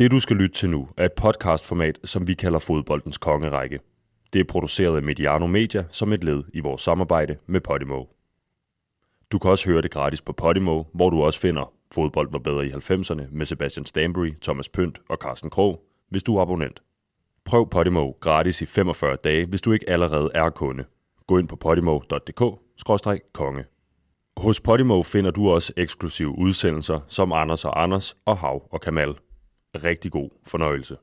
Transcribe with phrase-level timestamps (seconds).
[0.00, 3.80] Det du skal lytte til nu er et podcastformat, som vi kalder Fodboldens Kongerække.
[4.32, 8.04] Det er produceret af Mediano Media som et led i vores samarbejde med Podimo.
[9.32, 12.66] Du kan også høre det gratis på Podimo, hvor du også finder Fodbold var bedre
[12.66, 16.82] i 90'erne med Sebastian Stanbury, Thomas Pønt og Carsten Krog, hvis du er abonnent.
[17.44, 20.84] Prøv Podimo gratis i 45 dage, hvis du ikke allerede er kunde.
[21.26, 23.64] Gå ind på podimo.dk-konge.
[24.36, 29.14] Hos Podimo finder du også eksklusive udsendelser som Anders og Anders og Hav og Kamal.
[29.74, 30.96] Rigtig god fornøjelse.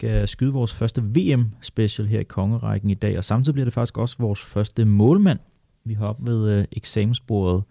[0.00, 3.98] Skal skyde vores første VM-special her i Kongerækken i dag, og samtidig bliver det faktisk
[3.98, 5.38] også vores første målmand.
[5.84, 7.62] Vi har op ved øh, eksamensbordet.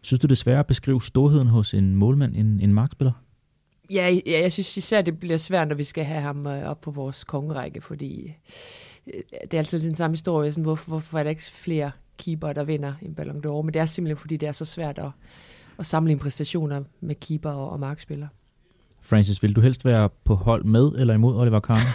[0.00, 3.12] Synes du det er sværere at beskrive storheden hos en målmand end en markspiller?
[3.90, 6.80] Ja, ja, jeg synes især, det bliver svært, når vi skal have ham øh, op
[6.80, 8.34] på vores kongerække, fordi
[9.06, 12.52] øh, det er altid den samme historie, sådan, hvorfor, hvorfor er der ikke flere keeper,
[12.52, 15.10] der vinder en Ballon d'Or, men det er simpelthen, fordi det er så svært at,
[15.78, 18.28] at samle en præstationer med keeper og, og markspiller.
[19.08, 21.78] Francis, vil du helst være på hold med eller imod Oliver Kahn?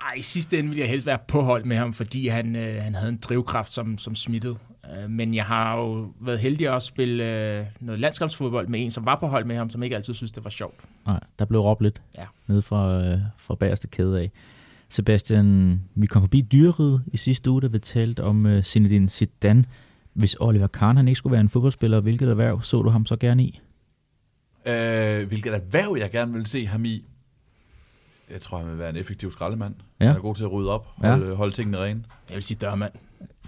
[0.00, 2.82] Ej, i sidste ende vil jeg helst være på hold med ham, fordi han, øh,
[2.82, 4.56] han havde en drivkraft, som, som smittede.
[4.96, 7.24] Øh, men jeg har jo været heldig at spille
[7.58, 10.32] øh, noget landskabsfodbold med en, som var på hold med ham, som ikke altid synes,
[10.32, 10.74] det var sjovt.
[11.06, 12.24] Nej, der blev råbt lidt Ja.
[12.46, 14.30] nede fra, øh, fra bagerste kæde af.
[14.88, 19.64] Sebastian, vi kom forbi dyreriget i sidste uge, da vi talte om øh, Zinedine Zidane.
[20.12, 23.16] Hvis Oliver Kahn han ikke skulle være en fodboldspiller, hvilket erhverv så du ham så
[23.16, 23.60] gerne i?
[24.66, 27.04] Øh, hvilket erhverv jeg gerne vil se ham i.
[28.30, 29.74] Jeg tror, han vil være en effektiv skraldemand.
[30.00, 30.06] Ja.
[30.06, 31.08] Han er god til at rydde op, Ja.
[31.10, 32.04] holde, holde tingene rene.
[32.28, 32.92] Jeg vil sige dørmand.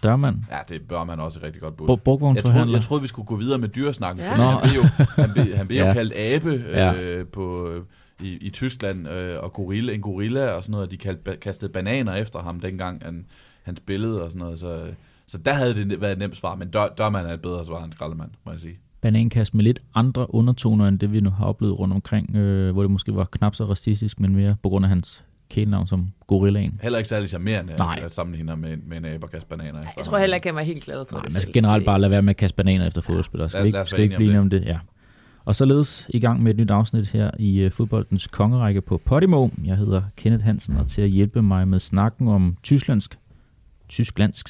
[0.02, 0.36] Dørmand?
[0.50, 1.86] Ja, det bør man også rigtig godt bud.
[1.88, 4.42] Br- Jeg troede, jeg troede, vi skulle gå videre med dyresnakken, Ja.
[4.42, 4.56] ja.
[4.56, 4.88] fordi han blev jo,
[5.22, 5.86] han blev, han blev Ja.
[5.88, 6.94] jo kaldt abe Ja.
[6.94, 7.82] øh, på, øh,
[8.22, 11.72] i, i Tyskland, øh, og gorilla, en gorilla og sådan noget, og de kaldte, kastede
[11.72, 13.26] bananer efter ham, dengang han,
[13.62, 14.58] han spillede og sådan noget.
[14.58, 14.86] Så,
[15.26, 17.84] så der havde det været et nemt svar, men dør, dørmand er et bedre svar
[17.84, 18.78] end skraldemand, må jeg sige.
[19.04, 22.82] Banankast med lidt andre undertoner, end det vi nu har oplevet rundt omkring, øh, hvor
[22.82, 26.81] det måske var knap så racistisk, men mere på grund af hans kælenavn som gorillaen.
[26.82, 28.00] Heller ikke særlig charmerende Nej.
[28.04, 30.48] at, sammenligne ham med, med en abe og kaste bananer efter Jeg tror heller ikke,
[30.48, 32.37] han var helt glad for Nej, det man skal generelt bare lade være med at
[32.37, 33.48] kaste bananer efter fodboldspillere.
[33.48, 34.64] Skal lad- lad skal ikke blive om enige om det?
[34.64, 34.78] Ja.
[35.44, 39.48] Og således i gang med et nyt afsnit her i uh, fodboldens kongerække på Podimo.
[39.64, 43.19] Jeg hedder Kenneth Hansen, og til at hjælpe mig med snakken om tysklandsk,
[43.88, 44.48] tysklandsk,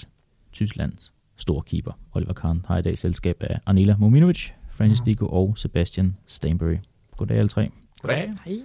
[0.52, 5.58] Tysklands store keeper, Oliver Kahn, har i dag selskab af Anila Mominovic, Francis Dico og
[5.58, 6.76] Sebastian Stanbury.
[7.16, 7.70] Goddag alle tre.
[8.02, 8.30] Goddag.
[8.44, 8.58] Hej.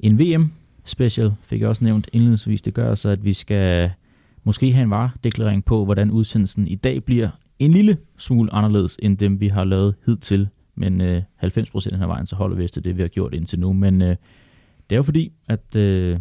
[0.00, 2.62] En VM-special fik jeg også nævnt indledningsvis.
[2.62, 3.90] Det gør så, at vi skal
[4.44, 9.18] måske have en varedeklarering på, hvordan udsendelsen i dag bliver en lille smule anderledes end
[9.18, 10.48] dem, vi har lavet hidtil.
[10.74, 13.60] Men øh, 90% af vejen, så holder vi os til det, vi har gjort indtil
[13.60, 13.72] nu.
[13.72, 14.16] Men øh,
[14.90, 16.18] det er jo fordi, at øh,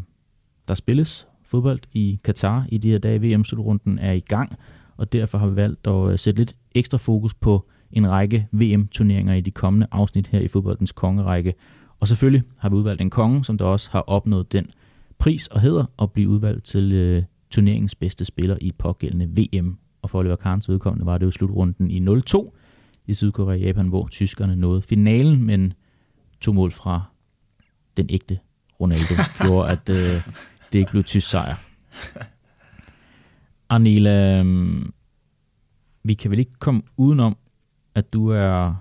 [0.67, 3.21] der spilles fodbold i Katar i de her dage.
[3.21, 4.57] VM-slutrunden er i gang,
[5.01, 9.33] og derfor har vi valgt at øh, sætte lidt ekstra fokus på en række VM-turneringer
[9.33, 11.53] i de kommende afsnit her i fodboldens kongerække.
[11.99, 14.71] Og selvfølgelig har vi udvalgt en konge, som der også har opnået den
[15.17, 19.77] pris og hedder at blive udvalgt til øh, turneringens bedste spiller i pågældende VM.
[20.01, 22.51] Og for Oliver Kahns vedkommende var det jo slutrunden i 0-2
[23.07, 25.73] i Sydkorea og Japan, hvor tyskerne nåede finalen, men
[26.41, 27.01] to mål fra
[27.97, 28.39] den ægte
[28.79, 29.15] Ronaldo
[29.45, 30.21] gjorde, at øh,
[30.73, 31.55] det ikke blev tysk sejr.
[33.71, 34.93] Arnela, øhm,
[36.03, 37.37] vi kan vel ikke komme udenom,
[37.95, 38.75] at du er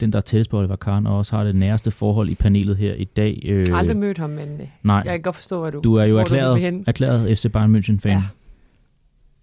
[0.00, 2.76] den, der er tættest på Oliver Kahn, og også har det næreste forhold i panelet
[2.76, 3.42] her i dag.
[3.44, 5.80] Øh, Jeg har aldrig mødt ham, men øh, nej, jeg kan godt forstå, hvad du,
[5.84, 8.08] du er jo du erklæret, erklæret FC Bayern München-fan.
[8.10, 8.22] Ja.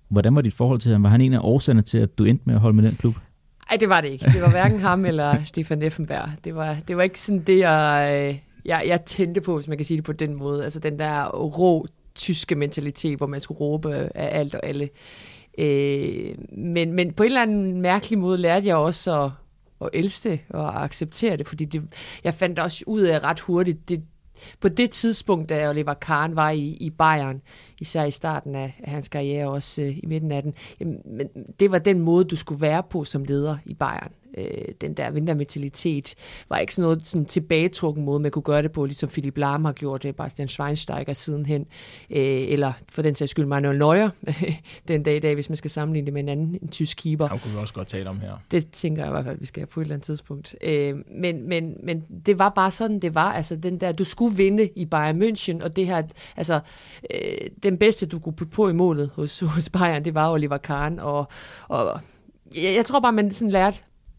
[0.10, 1.04] Hvordan var dit forhold til ham?
[1.04, 3.16] Var han en af årsagerne til, at du endte med at holde med den klub?
[3.72, 4.26] Nej, det var det ikke.
[4.26, 6.30] Det var hverken ham eller Stefan Effenberg.
[6.44, 9.78] Det var, det var ikke sådan det, jeg, øh, jeg, jeg tændte på, hvis man
[9.78, 10.64] kan sige det på den måde.
[10.64, 14.90] Altså den der rå tyske mentalitet, hvor man skulle råbe af alt og alle.
[15.58, 19.32] Øh, men, men på en eller anden mærkelig måde lærte jeg også at,
[19.82, 21.84] at elske det og at acceptere det, fordi det,
[22.24, 24.04] jeg fandt også ud af ret hurtigt, det,
[24.60, 27.42] på det tidspunkt, da Oliver Kahn var i, i Bayern,
[27.80, 31.28] især i starten af, hans karriere, også øh, i midten af den, jamen, men
[31.60, 35.12] det var den måde, du skulle være på som leder i Bayern øh, den der
[35.12, 36.16] vintermentalitet,
[36.50, 39.66] var ikke sådan noget sådan tilbagetrukken måde, man kunne gøre det på, ligesom Philip Lahm
[39.66, 41.62] har gjort det, Bastian Schweinsteiger sidenhen,
[42.10, 44.10] øh, eller for den sags skyld Manuel Neuer,
[44.88, 47.28] den dag i dag, hvis man skal sammenligne det med en anden en tysk keeper.
[47.28, 48.44] Det kunne vi også godt tale om her.
[48.52, 50.56] Det tænker jeg i hvert fald, vi skal have på et eller andet tidspunkt.
[50.64, 53.34] Øh, men, men, men det var bare sådan, det var.
[53.34, 56.04] Altså den der, du skulle vinde i Bayern München, og det her,
[56.38, 56.60] altså
[57.14, 60.58] øh, den bedste, du kunne putte på i målet hos, hos Bayern, det var Oliver
[60.58, 61.28] Kahn, og,
[61.68, 62.00] og
[62.56, 63.78] jeg, jeg tror bare, man sådan lærte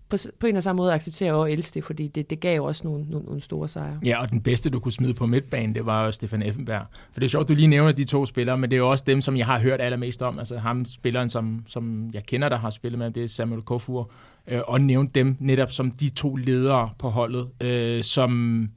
[0.09, 2.65] på, på en og samme måde acceptere og elske det, fordi det, det gav jo
[2.65, 4.01] også nogle, nogle, nogle store sejre.
[4.05, 6.87] Ja, og den bedste, du kunne smide på midtbanen, det var jo Stefan Effenberg.
[7.13, 9.05] For det er sjovt, du lige nævner de to spillere, men det er jo også
[9.07, 10.39] dem, som jeg har hørt allermest om.
[10.39, 14.11] Altså ham spilleren, som, som jeg kender, der har spillet med, det er Samuel Kofur.
[14.49, 18.31] Øh, og nævnte dem netop som de to ledere på holdet, øh, som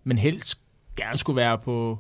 [0.03, 0.59] man helst
[0.95, 1.99] gerne skulle være på,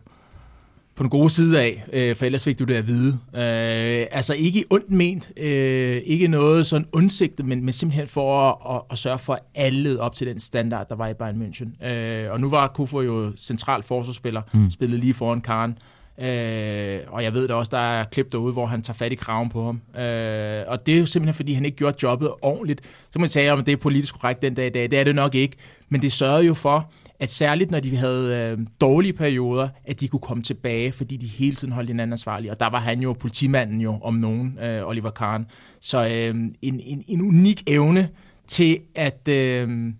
[1.01, 3.19] på den gode side af, øh, for ellers fik du det at vide.
[3.35, 8.75] Øh, altså ikke ondt ment, øh, ikke noget sådan undsigtet, men, men simpelthen for at,
[8.75, 11.87] at, at sørge for, at alle op til den standard, der var i Bayern München.
[11.87, 14.71] Øh, og nu var Kufur jo central forsvarsspiller, mm.
[14.71, 15.77] spillede lige foran Karen.
[16.19, 19.15] Øh, og jeg ved da også, der er klip derude, hvor han tager fat i
[19.15, 20.01] kraven på ham.
[20.03, 22.81] Øh, og det er jo simpelthen, fordi han ikke gjorde jobbet ordentligt.
[22.83, 24.91] Så må man sige, om det er politisk korrekt den dag i dag.
[24.91, 25.57] Det er det nok ikke.
[25.89, 30.07] Men det sørgede jo for, at særligt når de havde øh, dårlige perioder, at de
[30.07, 32.51] kunne komme tilbage, fordi de hele tiden holdt hinanden ansvarlige.
[32.51, 35.45] Og der var han jo politimanden jo om nogen, øh, Oliver Kahn.
[35.81, 38.09] Så øh, en, en, en unik evne
[38.47, 39.93] til at, øh,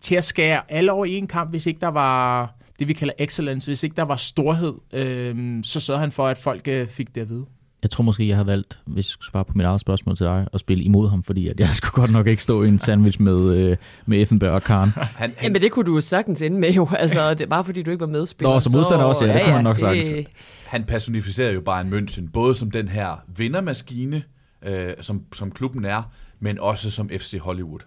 [0.00, 3.14] til at skære alle over i en kamp, hvis ikke der var det, vi kalder
[3.18, 7.14] excellence, hvis ikke der var storhed, øh, så sørgede han for, at folk øh, fik
[7.14, 7.46] det at vide.
[7.82, 10.26] Jeg tror måske, jeg har valgt, hvis jeg skulle svare på mit eget spørgsmål til
[10.26, 12.78] dig, at spille imod ham, fordi at jeg skulle godt nok ikke stå i en
[12.78, 13.76] sandwich med, øh,
[14.06, 14.90] med Effenberg og Karen.
[14.96, 15.34] Han, han...
[15.42, 18.00] Jamen det kunne du sagtens ende med jo, altså det er bare fordi du ikke
[18.00, 18.52] var medspiller.
[18.54, 20.04] Nå, så modstander også, ja, det kunne man nok det...
[20.04, 20.28] sagt.
[20.66, 24.22] Han personificerer jo bare en München, både som den her vindermaskine,
[24.64, 26.02] øh, som, som klubben er,
[26.40, 27.80] men også som FC Hollywood.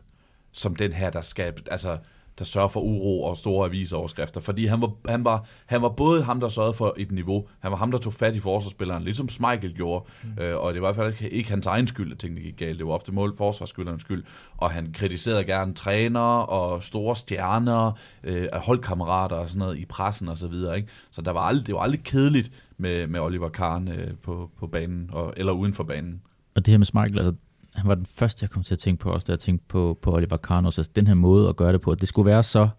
[0.52, 1.98] Som den her, der skal, altså
[2.40, 4.42] der sørger for uro og store avisoverskrifter.
[4.42, 7.72] Fordi han var, han, var, han var både ham, der sørgede for et niveau, han
[7.72, 10.06] var ham, der tog fat i forsvarsspilleren, ligesom Schmeichel gjorde.
[10.24, 10.44] Mm.
[10.44, 12.80] Øh, og det var i hvert fald ikke hans egen skyld, at tingene gik galt.
[12.80, 14.24] Det var ofte mål forsvarsspillerens skyld.
[14.58, 17.92] Og han kritiserede gerne trænere og store stjerner,
[18.24, 20.78] øh, holdkammerater og sådan noget i pressen og så videre.
[20.78, 20.88] Ikke?
[21.12, 24.68] Så der var aldrig, det var aldrig kedeligt med, med Oliver Kahn øh, på, på
[24.68, 26.22] banen, og, eller uden for banen.
[26.56, 27.34] Og det her med Schmeichel, altså
[27.75, 30.00] han var den første, jeg kom til at tænke på, også da jeg tænkte på,
[30.01, 32.44] på Oliver Carnos, altså den her måde at gøre det på, at det skulle være
[32.44, 32.69] så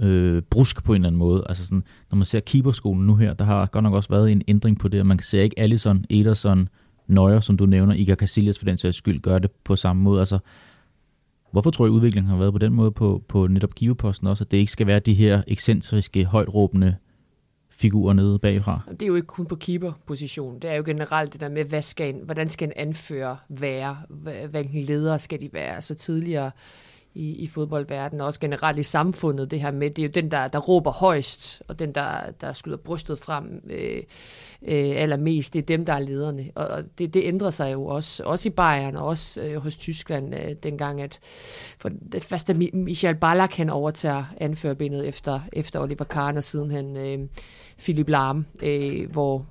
[0.00, 1.44] øh, brusk på en eller anden måde.
[1.48, 4.42] Altså sådan, når man ser keeperskolen nu her, der har godt nok også været en
[4.48, 6.68] ændring på det, og man kan se ikke Allison, Ederson,
[7.06, 10.20] Neuer, som du nævner, Iker Casillas for den sags skyld, gør det på samme måde.
[10.20, 10.38] Altså,
[11.52, 14.50] hvorfor tror jeg, udviklingen har været på den måde på, på netop keeperposten også, at
[14.50, 16.96] det ikke skal være de her ekscentriske, højtråbende
[17.76, 18.80] figurer nede bagfra.
[18.90, 20.58] Det er jo ikke kun på keeper-position.
[20.58, 23.96] Det er jo generelt det der med, hvad skal en, hvordan skal en anfører være?
[24.50, 25.82] Hvilken leder skal de være?
[25.82, 26.50] Så tidligere
[27.16, 30.30] i, i fodboldverdenen, og også generelt i samfundet, det her med, det er jo den,
[30.30, 34.02] der, der råber højst, og den, der, der skyder brystet frem øh,
[34.62, 36.50] øh, allermest, det er dem, der er lederne.
[36.54, 39.76] Og, og det, det ændrer sig jo også, også i Bayern, og også øh, hos
[39.76, 41.20] Tyskland, øh, dengang, at
[41.78, 46.96] for det første Michael Ballack, han overtager anførbindet efter, efter Oliver Kahn, og siden han
[46.96, 47.28] øh,
[47.78, 49.46] Philip Lahm, øh, hvor,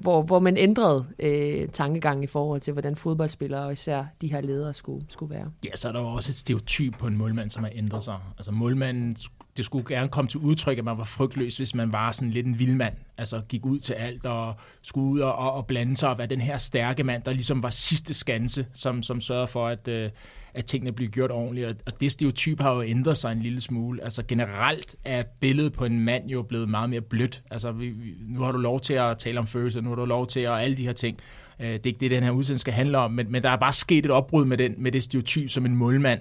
[0.00, 4.40] hvor, hvor man ændrede øh, tankegang i forhold til, hvordan fodboldspillere og især de her
[4.40, 5.50] ledere skulle, skulle være.
[5.64, 8.18] Ja, så er der jo også et stereotyp på en målmand, som har ændret sig.
[8.38, 9.16] Altså målmanden,
[9.56, 12.46] det skulle gerne komme til udtryk, at man var frygtløs, hvis man var sådan lidt
[12.46, 12.94] en vildmand.
[13.18, 16.40] Altså gik ud til alt og skulle ud og, og blande sig og være den
[16.40, 20.10] her stærke mand, der ligesom var sidste skanse, som, som sørgede for, at, øh,
[20.54, 21.82] at tingene blev gjort ordentligt.
[21.86, 24.04] Og det stereotyp har jo ændret sig en lille smule.
[24.04, 27.42] Altså generelt er billedet på en mand jo blevet meget mere blødt.
[27.50, 30.04] Altså vi, vi, nu har du lov til at tale om følelser, nu har du
[30.04, 31.18] lov til at alle de her ting.
[31.60, 33.56] Øh, det er ikke det, den her udsendelse skal handle om, men, men der er
[33.56, 36.20] bare sket et opbrud med, den, med det stereotyp som en målmand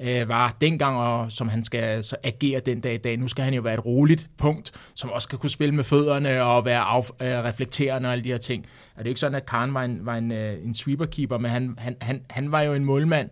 [0.00, 3.16] øh, var dengang, og som han skal så agere den dag i dag.
[3.16, 6.42] Nu skal han jo være et roligt punkt, som også skal kunne spille med fødderne
[6.42, 8.66] og være af, øh, reflekterende og alle de her ting.
[8.94, 11.38] Og det er jo ikke sådan, at Karen var en, var en, øh, en sweeperkeeper,
[11.38, 13.30] men han, han, han, han var jo en målmand,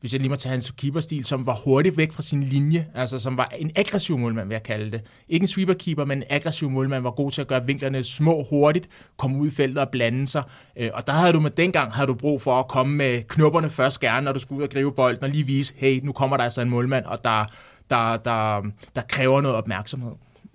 [0.00, 3.18] hvis jeg lige må tage hans keeperstil, som var hurtigt væk fra sin linje, altså
[3.18, 5.02] som var en aggressiv målmand, vil jeg kalde det.
[5.28, 8.88] Ikke en sweeperkeeper, men en aggressiv målmand, var god til at gøre vinklerne små hurtigt,
[9.16, 10.42] komme ud i feltet og blande sig.
[10.76, 13.70] Øh, og der havde du med dengang havde du brug for at komme med knopperne
[13.70, 16.36] først gerne, når du skulle ud og gribe bolden, og lige vise, hey, nu kommer
[16.36, 17.46] der altså en målmand, og der,
[17.90, 18.62] der, der,
[18.94, 20.12] der kræver noget opmærksomhed.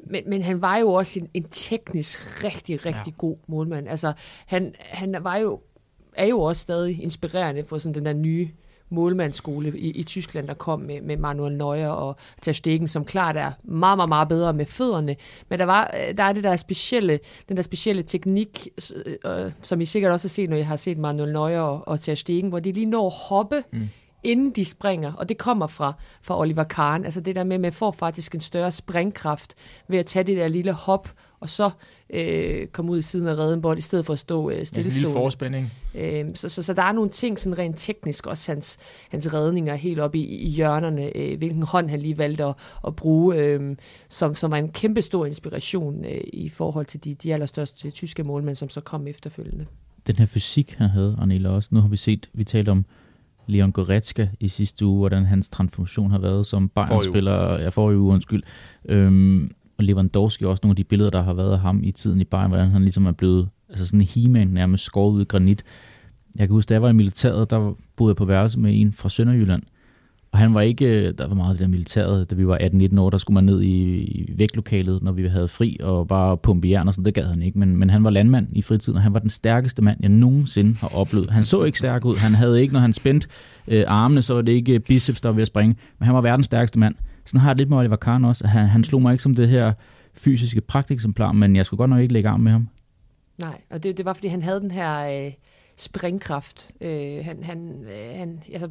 [0.09, 3.17] Men, men han var jo også en, en teknisk rigtig, rigtig ja.
[3.17, 3.87] god målmand.
[3.87, 4.13] Altså,
[4.45, 5.59] han, han var jo,
[6.13, 8.49] er jo også stadig inspirerende for sådan den der nye
[8.89, 13.37] målmandsskole i, i Tyskland, der kom med, med Manuel Neuer og Ter Stegen, som klart
[13.37, 15.15] er meget, meget, meget bedre med fødderne.
[15.49, 18.67] Men der, var, der er det der specielle, den der specielle teknik,
[19.25, 21.99] øh, som I sikkert også har set, når jeg har set Manuel Neuer og, og
[21.99, 23.89] Ter Stegen, hvor de lige når at hoppe mm
[24.25, 27.05] inden de springer, og det kommer fra, fra Oliver Kahn.
[27.05, 29.55] Altså det der med, at man får faktisk en større springkraft
[29.87, 31.09] ved at tage det der lille hop,
[31.45, 31.69] og så
[32.09, 34.89] øh, komme ud i siden af redden bold, i stedet for at stå øh, stillestående.
[34.89, 35.71] Ja, en lille forspænding.
[35.95, 38.77] Øh, så, så, så der er nogle ting sådan rent teknisk, også hans,
[39.09, 42.55] hans redninger helt op i, i hjørnerne, øh, hvilken hånd han lige valgte at,
[42.87, 43.75] at bruge, øh,
[44.09, 48.23] som, som var en kæmpe stor inspiration øh, i forhold til de, de allerstørste tyske
[48.23, 49.65] målmænd, som så kom efterfølgende.
[50.07, 51.69] Den her fysik, han havde, Arnela, også.
[51.71, 52.85] Nu har vi set, vi talte om
[53.47, 57.59] Leon Goretzka i sidste uge, hvordan hans transformation har været som Bayern-spiller.
[57.59, 58.43] Ja, for uge, undskyld.
[58.85, 62.21] Øhm, og Lewandowski også nogle af de billeder, der har været af ham i tiden
[62.21, 65.25] i Bayern, hvordan han ligesom er blevet altså sådan en he nærmest skåret ud i
[65.25, 65.63] granit.
[66.35, 68.93] Jeg kan huske, da jeg var i militæret, der boede jeg på værelse med en
[68.93, 69.63] fra Sønderjylland,
[70.35, 72.57] og han var ikke, øh, der var meget af det der militæret, da vi var
[72.57, 76.37] 18-19 år, der skulle man ned i, i vægtlokalet, når vi havde fri, og bare
[76.37, 77.59] pumpe jern og sådan, det gad han ikke.
[77.59, 80.75] Men, men han var landmand i fritiden, og han var den stærkeste mand, jeg nogensinde
[80.75, 81.29] har oplevet.
[81.29, 83.27] Han så ikke stærk ud, han havde ikke, når han spændte
[83.67, 86.21] øh, armene, så var det ikke biceps, der var ved at springe, men han var
[86.21, 86.95] verdens stærkeste mand.
[87.25, 88.47] Sådan har jeg lidt med Oliver Kahn også.
[88.47, 89.73] Han, han slog mig ikke som det her
[90.13, 92.67] fysiske pragteksemplar, men jeg skulle godt nok ikke lægge arm med ham.
[93.37, 95.31] Nej, og det, det var, fordi han havde den her øh,
[95.77, 96.71] springkraft.
[96.81, 98.69] Øh, han, han, øh, han, altså,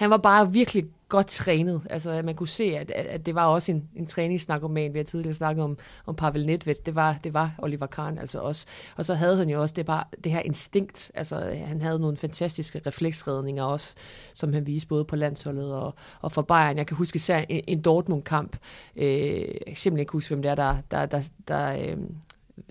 [0.00, 1.82] han var bare virkelig godt trænet.
[1.90, 4.92] Altså, man kunne se, at, at det var også en, en træningsnarkoman.
[4.92, 6.74] Vi har tidligere snakket om, om Pavel Nedved.
[6.86, 8.66] Det var, det var Oliver Kahn altså også.
[8.96, 11.10] Og så havde han jo også det, bare, det her instinkt.
[11.14, 13.94] Altså, han havde nogle fantastiske refleksredninger også,
[14.34, 16.76] som han viste både på landsholdet og, og for Bayern.
[16.76, 18.56] Jeg kan huske især en, en Dortmund-kamp.
[18.96, 21.96] Øh, jeg kan simpelthen ikke huske, hvem det er, der, der, der, der øh,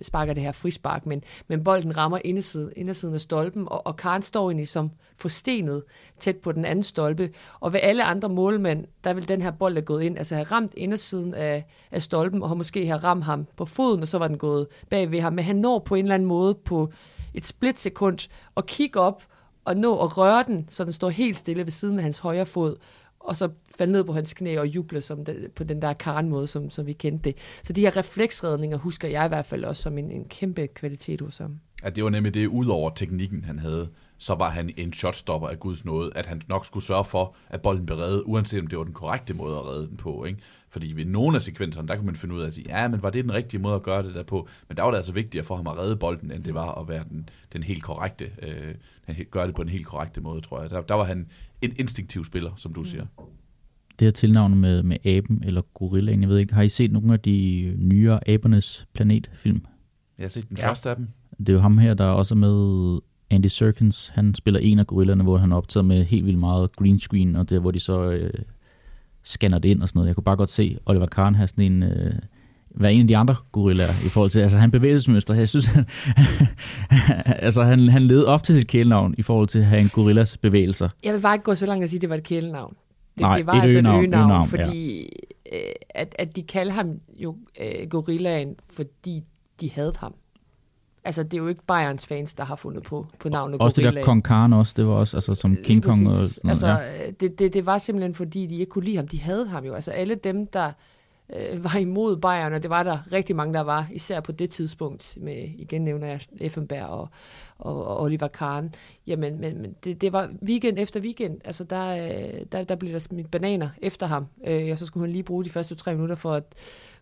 [0.02, 4.22] sparker det her frispark, men, men bolden rammer indersiden, indersiden af stolpen, og, og Karen
[4.22, 5.84] står egentlig som forstenet
[6.20, 7.30] tæt på den anden stolpe,
[7.60, 10.48] og ved alle andre målmænd, der vil den her bold have gået ind, altså have
[10.52, 14.18] ramt indersiden af, af stolpen, og har måske have ramt ham på foden, og så
[14.18, 16.92] var den gået bag ved ham, men han når på en eller anden måde på
[17.34, 19.24] et splitsekund og kigge op
[19.66, 22.46] og nå at røre den, så den står helt stille ved siden af hans højre
[22.46, 22.76] fod,
[23.20, 26.48] og så falde ned på hans knæ og juble som den, på den der Karen-måde,
[26.48, 27.38] som, som vi kendte det.
[27.64, 31.22] Så de her refleksredninger husker jeg i hvert fald også som en, en kæmpe kvalitet
[31.22, 31.60] hos ham.
[31.84, 35.48] Ja, det var nemlig det, ud over teknikken, han havde, så var han en shotstopper
[35.48, 38.68] af Guds nåde, at han nok skulle sørge for, at bolden blev reddet, uanset om
[38.68, 40.26] det var den korrekte måde at redde den på.
[40.26, 40.40] Ikke?
[40.70, 43.04] Fordi ved nogle af sekvenserne, der kunne man finde ud af at sige, ja, men
[43.04, 44.48] var det den rigtige måde at gøre det der på?
[44.68, 46.88] Men der var det altså vigtigere for ham at redde bolden, end det var at
[46.88, 50.70] være den, den helt korrekte, øh, gøre det på en helt korrekte måde, tror jeg.
[50.70, 51.28] Der, der var han
[51.62, 53.26] en instinktiv spiller, som du mm.
[54.00, 57.14] Det her tilnavn med, med aben eller gorillaen, jeg ved ikke, har I set nogle
[57.14, 59.66] af de nyere Abernes Planet-film?
[60.18, 60.70] Jeg har set den ja.
[60.70, 61.08] første af dem.
[61.40, 64.12] Det er jo ham her, der er også med Andy Serkins.
[64.16, 67.50] Han spiller en af gorillerne, hvor han optager med helt vildt meget green screen, og
[67.50, 68.34] det hvor de så øh,
[69.24, 70.08] scanner det ind og sådan noget.
[70.08, 71.84] Jeg kunne bare godt se Oliver Kahn have sådan en...
[71.84, 72.14] Øh,
[72.76, 75.34] være en af de andre gorillaer i forhold til, altså han bevægelsesmønster.
[75.34, 75.86] Jeg synes, han,
[77.48, 80.38] altså han, han led op til sit kælenavn i forhold til at have en gorillas
[80.38, 80.90] bevægelser.
[81.04, 82.76] Jeg vil bare ikke gå så langt at sige, at det var et kælenavn.
[83.20, 85.10] Det, Nej, det var et altså øgenavn, et øgenavn, øgenavn fordi
[85.52, 85.58] ja.
[85.58, 89.24] øh, at, at de kalder ham jo øh, gorillaen, fordi
[89.62, 90.14] de havde ham.
[91.04, 93.90] Altså, det er jo ikke Bayerns fans, der har fundet på, på navnet Også Gorilla.
[93.90, 96.08] det der Kong Khan også, det var også altså, som King Kong.
[96.08, 97.12] Og, altså, ja.
[97.20, 99.08] det, det, det var simpelthen fordi, de ikke kunne lide ham.
[99.08, 99.74] De havde ham jo.
[99.74, 100.72] Altså, alle dem, der
[101.36, 104.50] øh, var imod Bayern, og det var der rigtig mange, der var, især på det
[104.50, 107.10] tidspunkt, med, igen nævner jeg Effenberg og,
[107.58, 108.74] og, og Oliver Kahn,
[109.08, 112.94] jamen men, men det, det var weekend efter weekend, altså der, øh, der, der blev
[112.94, 115.94] der smidt bananer efter ham, øh, og så skulle han lige bruge de første tre
[115.94, 116.44] minutter for at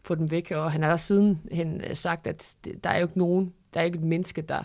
[0.04, 2.98] få den væk, og han har der siden hen øh, sagt, at det, der er
[3.00, 4.64] jo ikke nogen, der er ikke et menneske, der,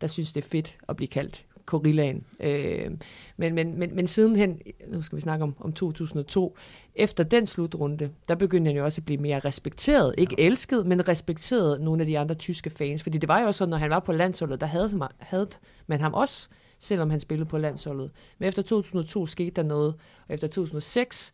[0.00, 2.24] der synes, det er fedt at blive kaldt gorillaen.
[2.40, 2.90] Øh,
[3.36, 6.56] men, men, men, men sidenhen, nu skal vi snakke om, om 2002,
[6.94, 10.14] efter den slutrunde, der begyndte han jo også at blive mere respekteret.
[10.18, 10.44] Ikke ja.
[10.46, 13.02] elsket, men respekteret nogle af de andre tyske fans.
[13.02, 15.48] Fordi det var jo også sådan, når han var på landsholdet, der havde, havde
[15.86, 18.10] man ham også, selvom han spillede på landsholdet.
[18.38, 19.94] Men efter 2002 skete der noget,
[20.28, 21.32] og efter 2006,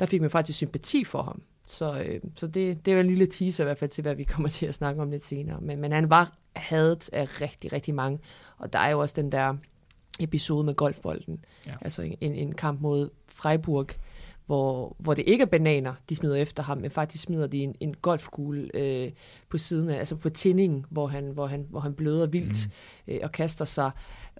[0.00, 1.42] der fik man faktisk sympati for ham.
[1.68, 4.24] Så, øh, så det, det er en lille teaser i hvert fald til, hvad vi
[4.24, 5.60] kommer til at snakke om lidt senere.
[5.60, 8.18] Men, men han var hadet af rigtig, rigtig mange.
[8.58, 9.54] Og der er jo også den der
[10.20, 11.44] episode med golfbolden.
[11.66, 11.72] Ja.
[11.80, 13.86] Altså en, en kamp mod Freiburg,
[14.48, 17.74] hvor, hvor det ikke er bananer, de smider efter ham, men faktisk smider de en,
[17.80, 19.10] en golfkugle øh,
[19.50, 22.68] på siden af, altså på tændingen, hvor han, hvor han, hvor han bløder vildt
[23.06, 23.12] mm.
[23.12, 23.90] øh, og kaster sig.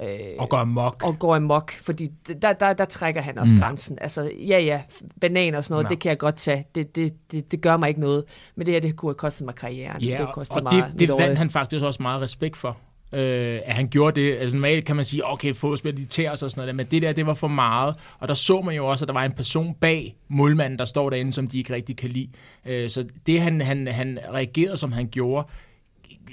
[0.02, 1.02] Øh, og går amok.
[1.04, 2.10] Og går amok, fordi
[2.42, 3.60] der, der, der trækker han også mm.
[3.60, 3.98] grænsen.
[4.00, 4.82] Altså, ja, ja,
[5.20, 5.88] bananer og sådan noget, ja.
[5.88, 6.64] det kan jeg godt tage.
[6.74, 8.24] Det, det, det, det gør mig ikke noget.
[8.56, 10.02] Men det her, det kunne have kostet mig karrieren.
[10.02, 12.76] Ja, det og mig det, det vandt han faktisk også meget respekt for
[13.12, 14.36] øh, at han gjorde det.
[14.36, 17.02] Altså normalt kan man sige, okay, fodboldspil, de tærer sig og sådan noget, men det
[17.02, 17.94] der, det var for meget.
[18.18, 21.10] Og der så man jo også, at der var en person bag målmanden, der står
[21.10, 22.28] derinde, som de ikke rigtig kan lide.
[22.66, 25.48] Øh, så det, han, han, han reagerede, som han gjorde,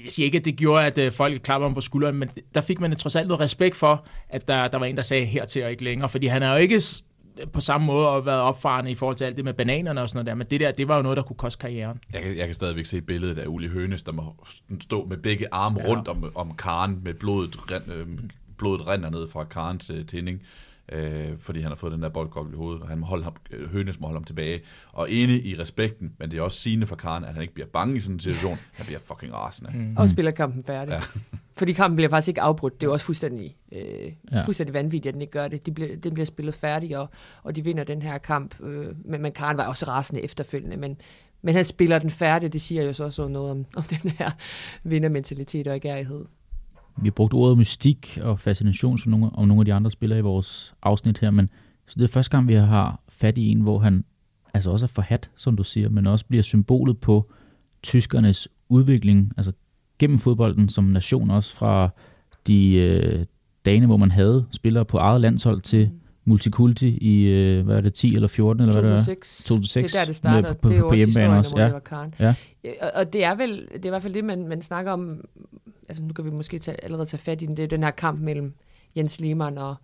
[0.04, 2.60] jeg siger ikke, at det gjorde, at øh, folk klapper ham på skulderen, men der
[2.60, 5.64] fik man trods alt noget respekt for, at der, der var en, der sagde hertil
[5.64, 6.80] og ikke længere, fordi han er jo ikke
[7.52, 10.26] på samme måde været opfarende i forhold til alt det med bananerne og sådan noget
[10.26, 12.00] der, men det der, det var jo noget, der kunne koste karrieren.
[12.12, 14.34] Jeg kan, jeg kan stadigvæk se billedet af Uli Hønes, der må
[14.80, 15.88] stå med begge arme ja.
[15.88, 17.56] rundt om, om Karen, med blodet,
[17.88, 18.06] øh,
[18.56, 20.42] blodet render ned fra Karens øh, tænding
[20.92, 23.36] øh, fordi han har fået den der boldkoble i hovedet, og han må holde ham,
[23.50, 24.60] øh, Hønes må holde ham tilbage.
[24.92, 27.68] Og inde i respekten, men det er også sigende for Karen, at han ikke bliver
[27.72, 28.56] bange i sådan en situation.
[28.72, 29.70] Han bliver fucking rasende.
[29.74, 29.96] Mm.
[29.96, 30.92] Og spiller kampen færdig.
[30.92, 31.00] Ja.
[31.56, 32.80] Fordi kampen bliver faktisk ikke afbrudt.
[32.80, 34.44] Det er også fuldstændig, øh, ja.
[34.44, 35.66] fuldstændig vanvittigt, at den ikke gør det.
[35.66, 37.10] De bliver, den bliver spillet færdig, og,
[37.42, 38.60] og de vinder den her kamp.
[38.60, 40.76] Øh, men, men Karen var også rasende efterfølgende.
[40.76, 40.96] Men,
[41.42, 44.30] men han spiller den færdig, det siger jo så også noget om, om den her
[44.84, 46.24] vindermentalitet og agerighed.
[47.02, 50.18] Vi har brugt ordet mystik og fascination som nogle, om nogle af de andre spillere
[50.18, 51.50] i vores afsnit her, men
[51.86, 54.04] så det er første gang, vi har fat i en, hvor han
[54.54, 57.24] altså også er forhat, som du siger, men også bliver symbolet på
[57.82, 59.52] tyskernes udvikling, altså
[59.98, 61.88] gennem fodbolden som nation, også fra
[62.46, 63.24] de øh,
[63.64, 67.80] dage, hvor man havde spillere på eget landshold til mm multikulti i, øh, hvad er
[67.80, 69.38] det, 10 eller 14, eller 2006.
[69.46, 69.82] hvad det er?
[69.82, 69.92] 2006.
[69.92, 70.52] Det er der, det starter.
[70.52, 71.56] På, på, det er jo på også hjemmebane også.
[71.56, 71.96] Ja.
[72.20, 72.34] Ja.
[72.64, 73.00] ja.
[73.00, 75.20] Og det er vel, det er i hvert fald det, man, man snakker om
[75.88, 77.90] altså nu kan vi måske tage, allerede tage fat i den, det er den her
[77.90, 78.54] kamp mellem
[78.96, 79.74] Jens Lehmann og,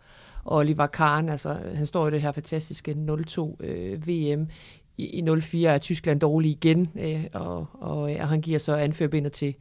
[0.44, 1.28] og Oliver Kahn.
[1.28, 4.48] Altså, han står i det her fantastiske 0-2 øh, VM.
[4.98, 9.30] I, I 04 er Tyskland dårlig igen, øh, og, og, og han giver så anførbinder
[9.30, 9.54] til,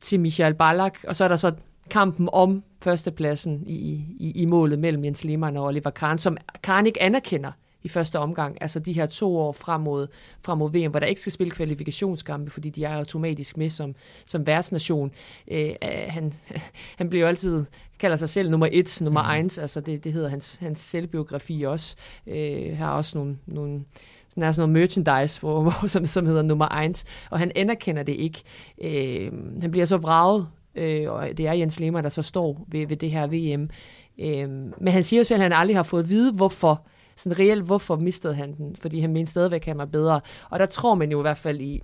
[0.00, 1.04] til Michael Ballack.
[1.08, 1.52] Og så er der så
[1.90, 6.86] kampen om førstepladsen i, i, i målet mellem Jens Lehmann og Oliver Kahn, som Kahn
[6.86, 8.58] ikke anerkender i første omgang.
[8.60, 10.06] Altså de her to år frem mod,
[10.42, 13.94] frem mod VM, hvor der ikke skal spille kvalifikationskampe, fordi de er automatisk med som,
[14.26, 15.12] som værtsnation.
[15.50, 16.32] Øh, han,
[16.98, 17.64] han bliver jo altid,
[17.98, 19.30] kalder sig selv nummer et, nummer mm.
[19.30, 21.96] eins, altså det, det hedder hans, hans selvbiografi også.
[22.26, 23.84] Øh, har også nogle, nogle
[24.28, 28.02] sådan er sådan noget merchandise, hvor, hvor, som, som hedder nummer 1, og han anerkender
[28.02, 28.42] det ikke.
[28.82, 32.86] Øh, han bliver så vraget, øh, og det er Jens Lehmann, der så står ved,
[32.86, 33.70] ved det her VM.
[34.18, 34.48] Øh,
[34.80, 37.64] men han siger jo selv, at han aldrig har fået at vide, hvorfor sådan reelt,
[37.64, 38.76] hvorfor mistede han den?
[38.76, 40.20] Fordi han mente stadigvæk, at han var bedre.
[40.50, 41.82] Og der tror man jo i hvert fald i,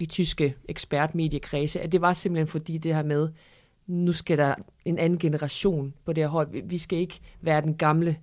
[0.00, 3.28] i tyske ekspertmediekredse, at det var simpelthen fordi det her med,
[3.86, 6.68] nu skal der en anden generation på det her hold.
[6.68, 8.16] Vi skal ikke være den gamle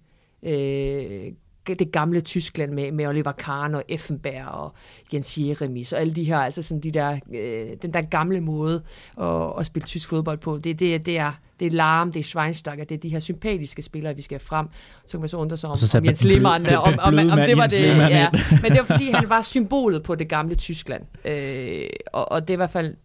[0.43, 1.31] øh,
[1.75, 4.73] det gamle Tyskland med, med Oliver Kahn og Effenberg og
[5.13, 8.83] Jens Jeremis og alle de her, altså sådan de der, øh, den der gamle måde
[9.21, 10.57] at, at spille tysk fodbold på.
[10.57, 13.81] Det, det, det er det er Larm, det er Schweinsteiger, det er de her sympatiske
[13.81, 14.67] spillere, vi skal have frem.
[15.05, 17.57] Så kan man så undre sig om, om Jens Lehmann, om, om, om, om det
[17.57, 17.87] var det.
[17.87, 18.29] Ja.
[18.61, 21.03] Men det var fordi, han var symbolet på det gamle Tyskland.
[21.25, 22.95] Øh, og, og det er i hvert fald,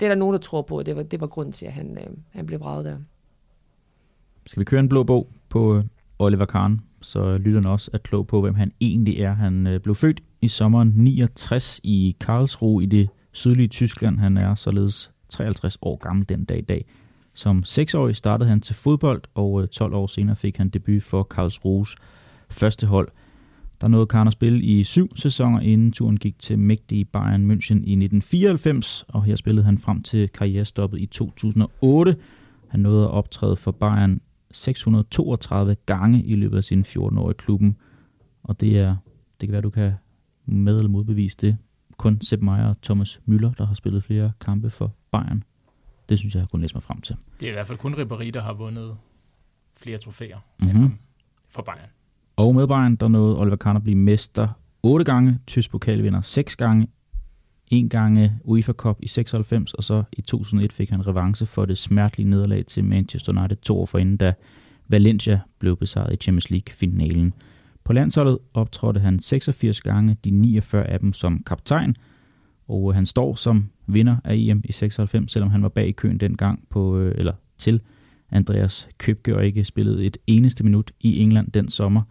[0.00, 1.98] det er der nogen, der tror på, det var, det var grunden til, at han,
[2.00, 2.96] øh, han blev vraget der.
[4.46, 5.84] Skal vi køre en blå bog på øh,
[6.18, 9.34] Oliver Kahn, så lytterne også er klog på, hvem han egentlig er.
[9.34, 14.18] Han øh, blev født i sommeren 69 i Karlsruhe i det sydlige Tyskland.
[14.18, 16.84] Han er således 53 år gammel den dag i dag.
[17.34, 21.22] Som 6-årig startede han til fodbold, og øh, 12 år senere fik han debut for
[21.22, 21.96] Karlsruhes
[22.50, 23.08] første hold.
[23.80, 27.84] Der nåede Karn at spille i syv sæsoner, inden turen gik til mægtige Bayern München
[27.84, 32.16] i 1994, og her spillede han frem til karrierestoppet i 2008.
[32.68, 34.20] Han nåede at optræde for Bayern
[34.58, 37.76] 632 gange i løbet af sin 14 år i klubben,
[38.42, 38.96] og det er,
[39.40, 39.92] det kan være, du kan
[40.46, 41.56] med- eller modbevise det.
[41.96, 45.42] Kun Sepp Meier og Thomas Müller, der har spillet flere kampe for Bayern.
[46.08, 47.16] Det synes jeg, jeg kunne læse mig frem til.
[47.40, 48.96] Det er i hvert fald kun Ribéry, der har vundet
[49.76, 50.98] flere trofæer mm-hmm.
[51.50, 51.90] for Bayern.
[52.36, 54.48] Og med Bayern, der nåede Oliver Kahn at blive mester
[54.82, 56.88] otte gange, tysk pokalvinder seks gange,
[57.70, 61.78] en gange UEFA Cup i 96, og så i 2001 fik han revanche for det
[61.78, 64.34] smertelige nederlag til Manchester United to år forinden, da
[64.88, 67.34] Valencia blev besejret i Champions League-finalen.
[67.84, 71.96] På landsholdet optrådte han 86 gange, de 49 af dem som kaptajn,
[72.68, 75.92] og øh, han står som vinder af EM i 96, selvom han var bag i
[75.92, 77.80] køen dengang på, øh, eller til
[78.30, 82.02] Andreas Købke og ikke spillede et eneste minut i England den sommer.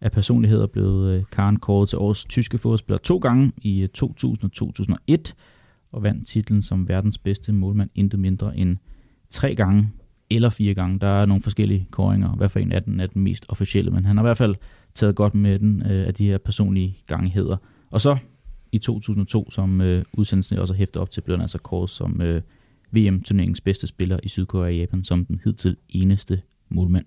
[0.00, 4.44] Af personligheder blev øh, Karen kåret til årets tyske fodboldspiller to gange i øh, 2000
[4.44, 5.34] og 2001,
[5.92, 8.76] og vandt titlen som verdens bedste målmand intet mindre end
[9.30, 9.90] tre gange
[10.30, 10.98] eller fire gange.
[10.98, 14.04] Der er nogle forskellige kåringer, hvad for en af den er den mest officielle, men
[14.04, 14.54] han har i hvert fald
[14.94, 17.56] taget godt med den øh, af de her personlige gangheder.
[17.90, 18.16] Og så
[18.72, 22.20] i 2002, som øh, udsendelsen også har hæftet op til, blev han altså kåret som
[22.20, 22.42] øh,
[22.90, 27.06] VM-turneringens bedste spiller i Sydkorea og Japan, som den hidtil eneste målmand.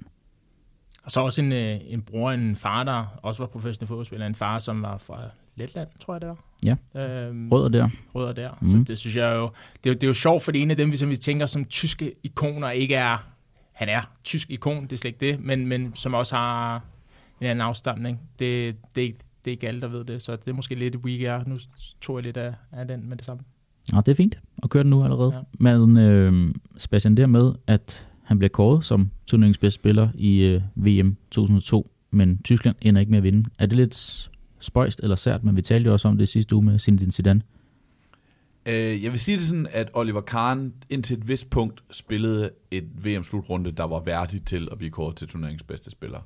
[1.04, 4.28] Og så også en, øh, en bror en far, der også var professionel fodboldspiller.
[4.28, 5.20] En far, som var fra
[5.56, 6.38] Letland, tror jeg det var.
[6.64, 7.02] Ja.
[7.02, 7.90] Øhm, Rødder der.
[8.16, 8.50] rødder der.
[8.62, 8.68] Mm.
[8.68, 9.50] Så det synes jeg jo,
[9.84, 11.46] det er, jo, det er jo sjovt, fordi en af dem, vi, som vi tænker
[11.46, 13.18] som tyske ikoner, ikke er,
[13.72, 16.82] han er tysk ikon, det er slet ikke det, men, men som også har
[17.42, 18.20] en anden afstamning.
[18.40, 20.76] Det, det, er ikke, det er ikke alle, der ved det, så det er måske
[20.76, 21.44] lidt weak er.
[21.48, 21.58] Nu
[22.02, 23.44] tog jeg lidt af, af den med det samme.
[23.94, 25.34] Ja, det er fint at køre den nu allerede.
[25.36, 25.42] Ja.
[25.52, 30.62] Men øh, Sebastian, der med, at han bliver kåret som turneringens bedste spiller i øh,
[30.76, 33.50] VM 2002, men Tyskland ender ikke med at vinde.
[33.60, 34.30] Er det lidt
[34.60, 37.42] spøjst eller sært, men vi talte jo også om det sidste uge med Zinedine Zidane.
[38.66, 43.06] Øh, jeg vil sige det sådan, at Oliver Kahn indtil et vist punkt spillede et
[43.06, 46.20] VM-slutrunde, der var værdigt til at blive kåret til turneringens bedste spiller.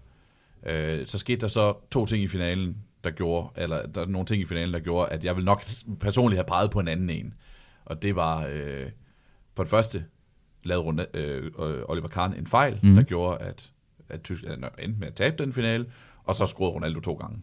[0.66, 4.26] Øh, så skete der så to ting i finalen, der gjorde, eller der er nogle
[4.26, 5.64] ting i finalen, der gjorde, at jeg vil nok
[6.00, 7.34] personligt have peget på en anden en.
[7.86, 8.90] Og det var, øh,
[9.56, 10.06] for det første,
[10.66, 11.52] lavede Rune, øh,
[11.86, 12.90] Oliver Kahn en fejl, mm.
[12.90, 12.96] Mhm.
[12.96, 13.72] der gjorde, at,
[14.10, 15.86] at Tyskland endte med at tabe den finale,
[16.24, 17.38] og så scorede Ronaldo to gange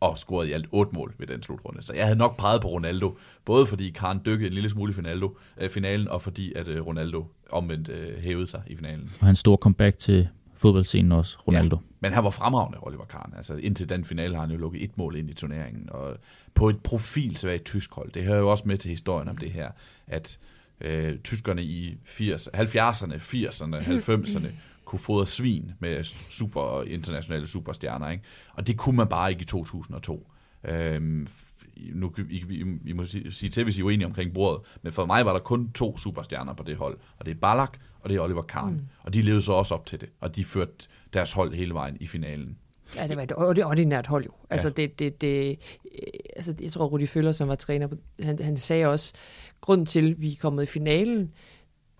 [0.00, 1.82] og scorede i alt otte mål ved den slutrunde.
[1.82, 4.94] Så jeg havde nok peget på Ronaldo, både fordi Kahn dykkede en lille smule i
[4.94, 9.12] finaldo, øh, finalen, og fordi at øh, Ronaldo omvendt øh, hævede sig i finalen.
[9.20, 11.76] Og hans store comeback til fodboldscenen også, Ronaldo.
[11.76, 11.82] Ja.
[12.00, 13.32] Men han var fremragende, Oliver Kahn.
[13.36, 15.90] Altså, indtil den finale har han jo lukket et mål ind i turneringen.
[15.90, 16.16] Og
[16.54, 18.12] på et profilsvagt tysk hold.
[18.12, 19.70] Det hører jo også med til historien om det her,
[20.06, 20.38] at
[20.80, 24.48] øh, tyskerne i 80, 70'erne, 80'erne, 90'erne
[24.84, 28.10] kunne fodre svin med super internationale superstjerner.
[28.10, 28.24] Ikke?
[28.52, 30.30] Og det kunne man bare ikke i 2002.
[30.64, 31.28] Øhm,
[31.76, 35.06] nu, I, I, I må sige, til, hvis I er uenige omkring bordet, men for
[35.06, 38.16] mig var der kun to superstjerner på det hold, og det er Ballack, og det
[38.16, 38.72] er Oliver Kahn.
[38.72, 38.80] Mm.
[39.02, 41.96] Og de levede så også op til det, og de førte deres hold hele vejen
[42.00, 42.56] i finalen.
[42.96, 44.30] Ja, det var et ordinært hold jo.
[44.50, 47.88] Altså, det, det, det, øh, altså, jeg tror, Rudi Føller, som var træner,
[48.22, 49.12] han, han sagde også,
[49.60, 51.32] grunden til, at vi er kommet i finalen,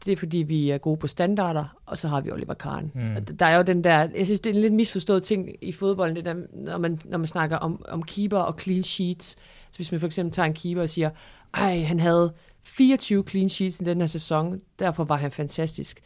[0.04, 2.92] det er, fordi vi er gode på standarder, og så har vi Oliver Kahn.
[2.94, 3.24] Mm.
[3.24, 6.16] Der er jo den der, jeg synes, det er en lidt misforstået ting i fodbolden,
[6.16, 9.36] det der, når man, når man snakker om, om keeper og clean sheets.
[9.72, 11.10] Så hvis man for eksempel tager en keeper og siger,
[11.54, 12.32] ej, han havde
[12.64, 16.00] 24 clean sheets i den her sæson, derfor var han fantastisk.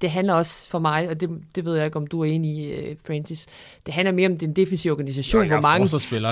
[0.00, 2.56] Det handler også for mig, og det, det ved jeg ikke, om du er enig
[2.56, 3.46] i, øh, Francis,
[3.86, 5.82] det handler mere om den defensive organisation, hvor mange...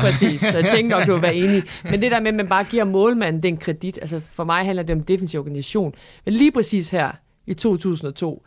[0.03, 1.63] Præcis, så jeg tænkte nok, du vil være enig.
[1.91, 4.83] Men det der med, at man bare giver målmanden den kredit, altså for mig handler
[4.83, 5.95] det om defensiv organisation.
[6.25, 7.11] Men lige præcis her
[7.47, 8.43] i 2002,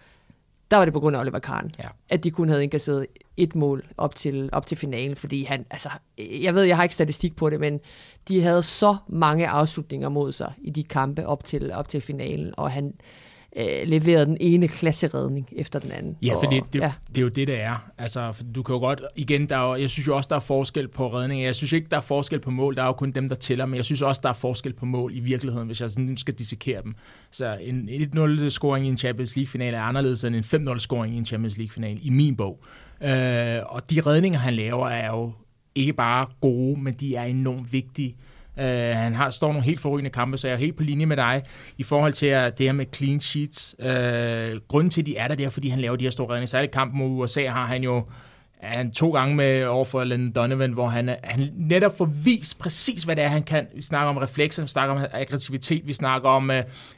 [0.72, 1.88] der var det på grund af Oliver Kahn, Ja.
[2.10, 5.90] at de kun havde indkasseret et mål op til, op til finalen, fordi han, altså,
[6.42, 7.80] jeg ved, jeg har ikke statistik på det, men
[8.28, 12.54] de havde så mange afslutninger mod sig i de kampe op til, op til finalen,
[12.58, 12.94] og han
[13.58, 16.18] øh, leverede den ene klasseredning efter den anden.
[16.22, 16.94] Ja, for det, det, ja.
[17.08, 17.90] det er jo det, det er.
[17.98, 20.36] Altså, for du kan jo godt, igen, der er jo, jeg synes jo også, der
[20.36, 21.44] er forskel på redning.
[21.44, 22.76] Jeg synes ikke, der er forskel på mål.
[22.76, 24.86] Der er jo kun dem, der tæller, men jeg synes også, der er forskel på
[24.86, 26.94] mål i virkeligheden, hvis jeg sådan skal dissekere dem.
[27.32, 31.58] Så en 1-0-scoring i en Champions League-finale er anderledes end en 5-0-scoring i en Champions
[31.58, 32.64] League-finale, i min bog.
[33.04, 33.10] Øh,
[33.66, 35.32] og de redninger, han laver, er jo
[35.76, 38.16] ikke bare gode, men de er enormt vigtige.
[38.60, 38.64] Uh,
[38.98, 41.44] han har, står nogle helt forrygende kampe, så jeg er helt på linje med dig
[41.78, 43.76] i forhold til at det her med clean sheets.
[43.80, 46.28] Uh, grunden til, at de er der, det er, fordi han laver de her store
[46.28, 46.48] redninger.
[46.48, 48.06] Særligt kamp mod USA har han jo
[48.62, 53.04] han to gange med over for Landon Donovan, hvor han, han netop får vist præcis,
[53.04, 53.68] hvad det er, han kan.
[53.76, 56.56] Vi snakker om reflekser, vi snakker om aggressivitet, vi snakker om uh,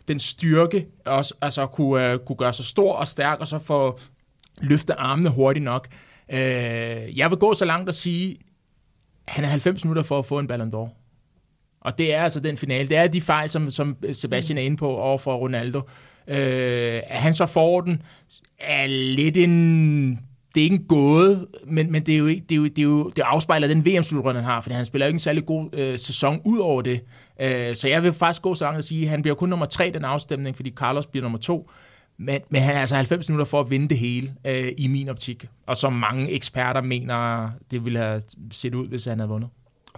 [0.08, 3.60] den styrke, også, altså at kunne, uh, kunne gøre sig stor og stærk, og så
[3.60, 4.00] få
[4.62, 5.88] løfte armene hurtigt nok.
[6.34, 6.38] Uh,
[7.18, 8.38] jeg vil gå så langt at sige,
[9.28, 10.99] han er 90 minutter for at få en Ballon d'Or.
[11.82, 12.90] Og det er altså den finale.
[12.90, 15.82] Det er de fejl, som, som Sebastian er inde på over for Ronaldo.
[16.28, 18.02] Øh, at han så får den,
[18.60, 20.20] er lidt en...
[20.56, 22.80] Det er ikke en gåde, men, men det, er jo ikke, det, er jo, det,
[22.80, 25.46] er jo, det afspejler den VM-slutrunde, han har, fordi han spiller jo ikke en særlig
[25.46, 27.02] god øh, sæson ud over det.
[27.42, 29.66] Øh, så jeg vil faktisk gå så langt at sige, at han bliver kun nummer
[29.66, 31.70] tre i den afstemning, fordi Carlos bliver nummer to.
[32.18, 35.10] Men, men han er altså 90 minutter for at vinde det hele øh, i min
[35.10, 35.46] optik.
[35.68, 39.50] Og som mange eksperter mener, det ville have set ud, hvis han havde vundet.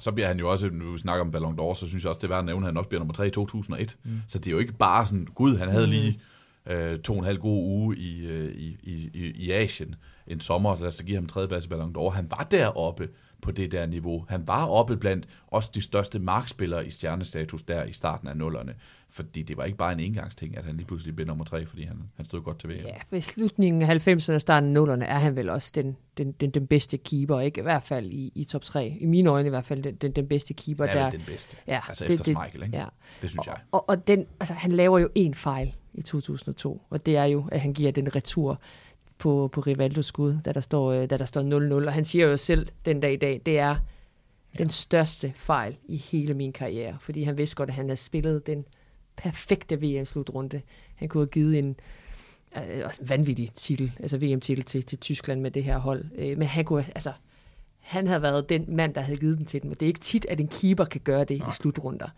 [0.01, 2.19] Så bliver han jo også, når vi snakker om Ballon d'Or, så synes jeg også,
[2.19, 3.97] det er værd at nævne, at han også bliver nummer 3 i 2001.
[4.03, 4.21] Mm.
[4.27, 6.19] Så det er jo ikke bare sådan, gud, han havde lige
[6.65, 9.95] øh, to og en halv gode uge i, øh, i, i, i, i Asien
[10.27, 12.09] en sommer, lad os så give ham tredje plads i Ballon d'Or.
[12.09, 13.09] Han var deroppe
[13.41, 14.25] på det der niveau.
[14.29, 18.73] Han var oppe blandt også de største markspillere i stjernestatus der i starten af nullerne.
[19.13, 21.83] Fordi det var ikke bare en engangsting, at han lige pludselig blev nummer tre, fordi
[21.83, 22.75] han, han stod godt til VM.
[22.75, 26.31] Ja, ved slutningen af 90'erne og starten af 0'erne er han vel også den, den,
[26.31, 27.59] den, den bedste keeper, ikke?
[27.59, 28.97] I hvert fald i, i top 3.
[28.99, 30.85] I mine øjne i hvert fald den, den, den bedste keeper.
[30.87, 31.57] Han er der, den bedste.
[31.67, 32.77] Ja, altså det- efter det- Schmeichel, ikke?
[32.77, 32.85] ja.
[33.21, 33.55] Det synes jeg.
[33.71, 37.45] Og, og den, altså, han laver jo en fejl i 2002, og det er jo,
[37.51, 38.61] at han giver den retur
[39.21, 41.87] på, på Rivaldos skud, da der, står, øh, da der står 0-0.
[41.87, 43.75] Og han siger jo selv den dag i dag, det er
[44.57, 48.47] den største fejl i hele min karriere, fordi han vidste godt, at han havde spillet
[48.47, 48.65] den
[49.17, 50.61] perfekte VM-slutrunde.
[50.95, 51.75] Han kunne have givet en,
[52.57, 56.05] øh, vanvittig titel, altså VM-titel til, til Tyskland med det her hold.
[56.15, 57.13] Øh, men han kunne, altså,
[57.79, 59.71] han havde været den mand, der havde givet den til dem.
[59.71, 61.49] Og det er ikke tit, at en keeper kan gøre det Nej.
[61.49, 62.09] i slutrunder.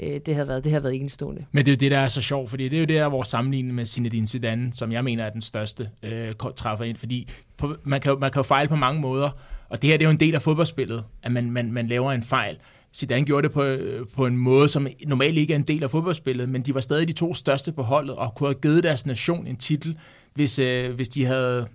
[0.00, 1.44] Øh, det havde været, det havde været enestående.
[1.52, 3.04] Men det er jo det, der er så sjovt, fordi det er jo det, der
[3.04, 6.96] er vores sammenligning med Zinedine Zidane, som jeg mener er den største øh, træffer ind,
[6.96, 9.30] fordi på, man, kan, man kan jo fejle på mange måder,
[9.68, 12.12] og det her det er jo en del af fodboldspillet, at man, man, man laver
[12.12, 12.56] en fejl.
[12.94, 15.90] Zidane gjorde det på, øh, på en måde, som normalt ikke er en del af
[15.90, 19.06] fodboldspillet, men de var stadig de to største på holdet, og kunne have givet deres
[19.06, 19.98] nation en titel,
[20.34, 21.66] hvis, øh, hvis de havde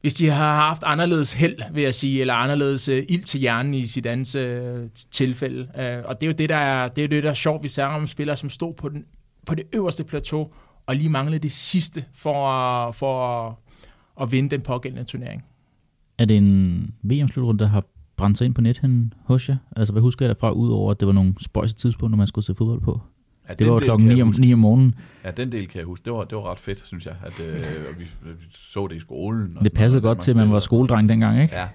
[0.00, 3.74] hvis de har haft anderledes held, vil jeg sige, eller anderledes øh, ild til hjernen
[3.74, 5.68] i sit andet øh, tilfælde.
[5.78, 7.62] Øh, og det er jo det, der er, det er, det, der er sjovt.
[7.62, 9.04] Vi ser om spillere, som stod på, den,
[9.46, 10.48] på det øverste plateau,
[10.86, 13.54] og lige manglede det sidste for, for at,
[14.20, 15.44] at vinde den pågældende turnering.
[16.18, 17.84] Er det en VM-slutrunde, der har
[18.16, 19.56] brændt sig ind på nethen hos jer?
[19.76, 22.54] Altså, hvad husker jeg derfra, udover at det var nogle spøjse tidspunkter, man skulle se
[22.54, 23.00] fodbold på?
[23.50, 24.94] Ja, det var klokken 9 om, 9 om morgenen.
[25.24, 26.04] Ja, den del kan jeg huske.
[26.04, 29.00] Det var, det var ret fedt, synes jeg, at øh, vi, vi så det i
[29.00, 29.56] skolen.
[29.56, 31.54] Og det passede godt til, at man var skoledreng dengang, ikke?
[31.56, 31.68] Ja.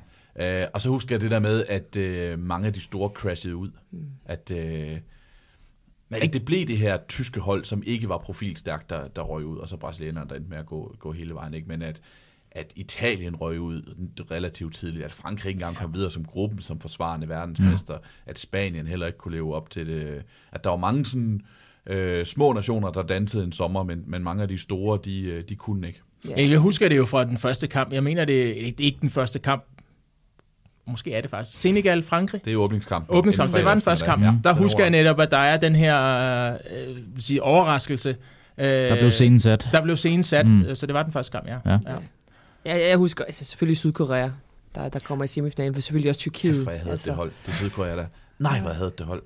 [0.62, 3.56] Øh, og så husker jeg det der med, at øh, mange af de store crashede
[3.56, 3.70] ud.
[3.92, 4.06] Mm.
[4.26, 4.98] At, øh,
[6.10, 9.46] men at det blev det her tyske hold, som ikke var profilstærkt, der, der røg
[9.46, 11.54] ud, og så brasilianerne, der endte med at gå, gå hele vejen.
[11.54, 11.68] Ikke?
[11.68, 12.02] Men at,
[12.52, 13.96] at Italien røg ud
[14.32, 18.00] relativt tidligt, at Frankrig ikke engang kom videre som gruppen, som forsvarende verdensmester, ja.
[18.26, 20.24] at Spanien heller ikke kunne leve op til det.
[20.52, 21.65] At der var mange sådan øh,
[22.26, 25.56] små nationer, der dansede en sommer, men, men mange af de store, de, øh, de
[25.56, 26.02] kunne ikke.
[26.30, 26.50] Ja.
[26.50, 27.94] Jeg husker det jo fra den første kamp.
[27.94, 29.64] Jeg mener, det, det er ikke den første kamp.
[30.88, 31.60] Måske er det faktisk.
[31.60, 32.46] Senegal, Frankrig.
[32.46, 33.06] Det er åbningskamp.
[33.10, 34.24] Åbningskamp, det var den første kamp.
[34.24, 36.60] Ja, der husker jeg netop, at der er den her øh,
[37.18, 38.16] sige, overraskelse.
[38.58, 39.70] Øh, der blev scenen sat.
[39.72, 40.76] Der blev scenen sat, mm.
[40.76, 41.58] så det var den første kamp, ja.
[41.66, 41.80] ja.
[41.86, 41.96] ja.
[42.66, 44.30] ja jeg husker altså, selvfølgelig Sydkorea,
[44.76, 46.60] der, der kommer i semifinalen, men selvfølgelig også Tyrkiet.
[46.60, 47.10] Ja, for jeg havde altså.
[47.10, 47.32] det hold.
[47.46, 48.06] Det Sydkorea der.
[48.40, 49.24] Nej, hvor jeg havde det hold.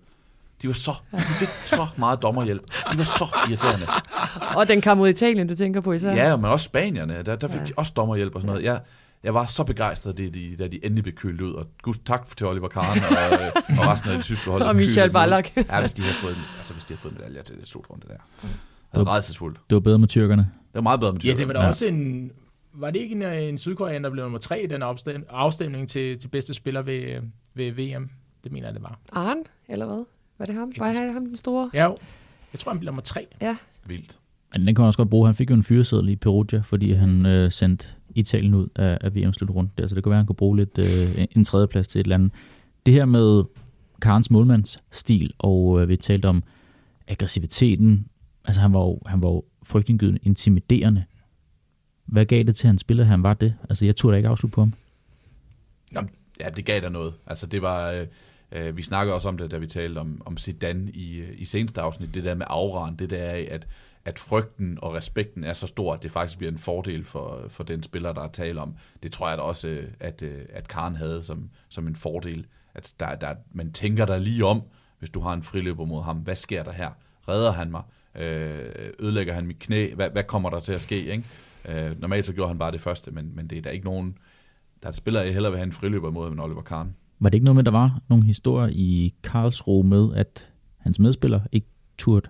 [0.62, 2.62] De var så, de fik så meget dommerhjælp.
[2.92, 3.86] De var så irriterende.
[4.56, 6.12] Og den kamp mod Italien, du tænker på især?
[6.12, 7.66] Ja, men også Spanierne, der, der fik ja.
[7.66, 8.64] de også dommerhjælp og sådan noget.
[8.64, 8.82] Jeg,
[9.24, 11.54] jeg var så begejstret, da de, da de endelig blev kølet ud.
[11.54, 13.18] Og gud, tak til Oliver Kahn og,
[13.80, 14.62] og resten af de tyske hold.
[14.62, 15.58] Og Michel Ballack.
[15.58, 18.48] Ja, hvis de havde fået, altså, hvis de havde fået medaljer til det slutrunde der.
[18.96, 19.58] Det var rædselsfuldt.
[19.70, 20.42] Det var bedre med tyrkerne.
[20.42, 21.40] Det var meget bedre med tyrkerne.
[21.40, 21.68] Ja, det var da ja.
[21.68, 22.32] også en...
[22.74, 24.84] Var det ikke en, en sydkoreaner, der blev nummer tre i den
[25.30, 27.22] afstemning til, til bedste spiller ved,
[27.54, 28.10] ved VM?
[28.44, 29.00] Det mener jeg, det var.
[29.12, 30.06] Arne, eller hvad?
[30.40, 30.72] Var det ham?
[30.78, 31.70] Var det ham den store?
[31.74, 31.90] Ja,
[32.54, 33.28] jeg tror, han blev nummer tre.
[33.42, 33.58] Ja.
[33.86, 34.20] Vildt.
[34.52, 35.28] Men den kan man også godt bruge.
[35.28, 39.16] Han fik jo en fyreseddel i Perugia, fordi han øh, sendte Italien ud af, af
[39.16, 41.88] VM rundt der, så det kunne være, at han kunne bruge lidt øh, en tredjeplads
[41.88, 42.32] til et eller andet.
[42.86, 43.44] Det her med
[44.02, 46.44] Karens målmandsstil, og øh, vi talte om
[47.08, 48.08] aggressiviteten,
[48.46, 51.04] altså han var jo, han var jo frygtindgydende intimiderende.
[52.06, 53.56] Hvad gav det til, at han spillede, han var det?
[53.70, 54.74] Altså jeg turde da ikke afslutte på ham.
[55.92, 56.02] Nå,
[56.40, 57.14] ja, det gav der noget.
[57.28, 57.92] Altså det var...
[57.92, 58.08] Øh
[58.52, 61.82] Øh, vi snakkede også om det, da vi talte om, om Zidane i, i seneste
[61.82, 63.68] afsnit, det der med afran, det der af, at,
[64.06, 67.64] at frygten og respekten er så stor, at det faktisk bliver en fordel for, for
[67.64, 68.76] den spiller, der er tale om.
[69.04, 72.46] Det tror jeg da også, øh, at, øh, at Karen havde som, som en fordel.
[72.74, 74.64] At der, der, man tænker der lige om,
[75.00, 76.90] hvis du har en friløber mod ham, hvad sker der her?
[77.28, 77.82] Redder han mig?
[78.16, 79.94] Øh, ødelægger han mit knæ?
[79.94, 81.06] Hvad, hvad kommer der til at ske?
[81.06, 81.24] Ikke?
[82.00, 84.18] normalt så gjorde han bare det første, men, men det er der ikke nogen,
[84.84, 86.96] der spiller jeg hellere vil have en friløber mod end Oliver Kahn.
[87.20, 91.40] Var det ikke noget med, der var nogle historier i Karlsruhe med, at hans medspiller
[91.52, 92.30] ikke turde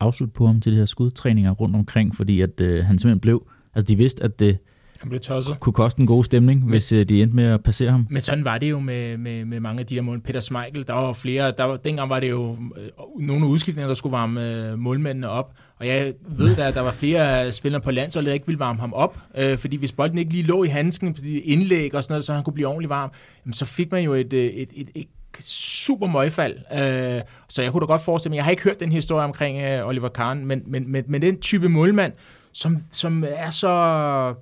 [0.00, 3.48] afslutte på ham til de her skudtræninger rundt omkring, fordi at øh, han simpelthen blev,
[3.74, 4.58] altså de vidste, at det
[5.00, 5.60] han blev tosset.
[5.60, 8.06] kunne koste en god stemning, men, hvis øh, de endte med at passere ham.
[8.10, 10.20] Men sådan var det jo med, med, med mange af de her mål.
[10.20, 13.94] Peter Schmeichel, der var flere, der var, dengang var det jo øh, nogle udskiftninger, der
[13.94, 17.90] skulle varme øh, målmændene op, og jeg ved da, at der var flere spillere på
[17.90, 20.68] landsholdet, der ikke ville varme ham op, øh, fordi hvis bolden ikke lige lå i
[20.68, 23.10] handsken på de indlæg og sådan noget, så han kunne blive ordentligt varm,
[23.44, 25.08] jamen, så fik man jo et, øh, et, et, et
[25.44, 26.56] super møgfald.
[26.56, 29.62] Øh, så jeg kunne da godt forestille mig, jeg har ikke hørt den historie omkring
[29.62, 32.12] øh, Oliver Kahn, men, men, men, men den type målmand,
[32.52, 34.34] som, som er så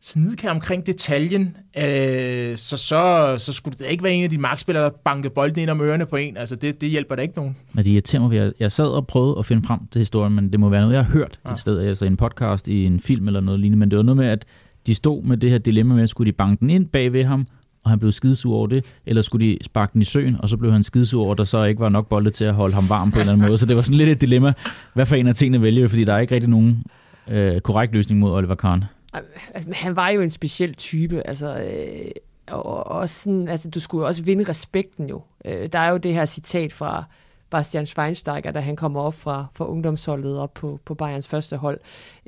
[0.00, 4.38] så nidkær omkring detaljen, øh, så, så, så skulle det ikke være en af de
[4.38, 6.36] markspillere, der bankede bolden ind om ørerne på en.
[6.36, 7.56] Altså, det, det hjælper da ikke nogen.
[7.72, 10.52] Men det irriterer mig, jeg, jeg sad og prøvede at finde frem til historien, men
[10.52, 11.52] det må være noget, jeg har hørt ja.
[11.52, 14.16] et sted, altså en podcast, i en film eller noget lignende, men det var noget
[14.16, 14.44] med, at
[14.86, 17.24] de stod med det her dilemma med, at skulle de banke den ind bag ved
[17.24, 17.46] ham,
[17.84, 20.56] og han blev skidesur over det, eller skulle de sparke den i søen, og så
[20.56, 22.88] blev han skidesur over, at der så ikke var nok bolde til at holde ham
[22.88, 23.58] varm på en eller anden måde.
[23.58, 24.52] Så det var sådan lidt et dilemma,
[24.94, 26.82] hvad for en af tingene vælger, fordi der er ikke rigtig nogen
[27.28, 28.84] øh, korrekt løsning mod Oliver Kahn.
[29.54, 32.10] Altså, han var jo en speciel type, altså, øh,
[32.50, 35.22] og også sådan, altså, du skulle jo også vinde respekten jo.
[35.44, 37.04] Øh, der er jo det her citat fra
[37.50, 41.80] Bastian Schweinsteiger, da han kommer op fra, fra ungdomsholdet op på, på Bayerns første hold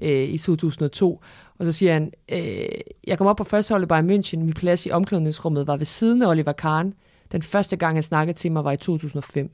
[0.02, 1.22] øh, i 2002,
[1.58, 2.68] og så siger han, øh,
[3.06, 6.22] jeg kom op på første holdet Bayern München, min plads i omklædningsrummet var ved siden
[6.22, 6.94] af Oliver Kahn.
[7.32, 9.50] Den første gang, han snakkede til mig, var i 2005.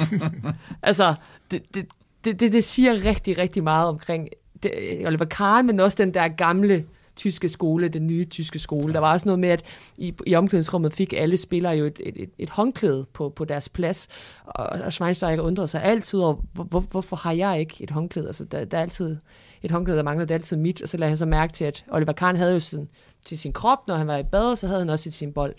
[0.82, 1.14] altså,
[1.50, 1.86] det, det,
[2.24, 4.28] det, det siger rigtig, rigtig meget omkring
[4.62, 4.72] det,
[5.06, 6.84] Oliver Kahn, men også den der gamle
[7.16, 8.92] tyske skole, den nye tyske skole.
[8.94, 9.62] Der var også noget med, at
[9.96, 13.68] i, i omklædningsrummet fik alle spillere jo et, et, et, et håndklæde på, på deres
[13.68, 14.08] plads,
[14.44, 18.26] og, og Schweinsteiger undrede sig altid over, hvor, hvor, hvorfor har jeg ikke et håndklæde?
[18.26, 19.16] Altså, der, der er altid
[19.62, 21.64] et håndklæde, der mangler, det er altid mit, og så lagde han så mærke til,
[21.64, 22.88] at Oliver Kahn havde jo sådan,
[23.24, 25.54] til sin krop, når han var i bad, så havde han også sin bold.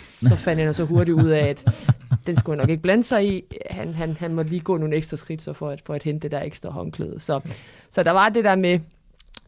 [0.00, 1.64] Så fandt han så hurtigt ud af, at
[2.26, 3.42] den skulle han nok ikke blande sig i.
[3.70, 6.22] Han, han, han måtte lige gå nogle ekstra skridt så for, at, for at hente
[6.22, 7.20] det der ekstra håndklæde.
[7.20, 7.40] Så,
[7.90, 8.80] så der var det der med,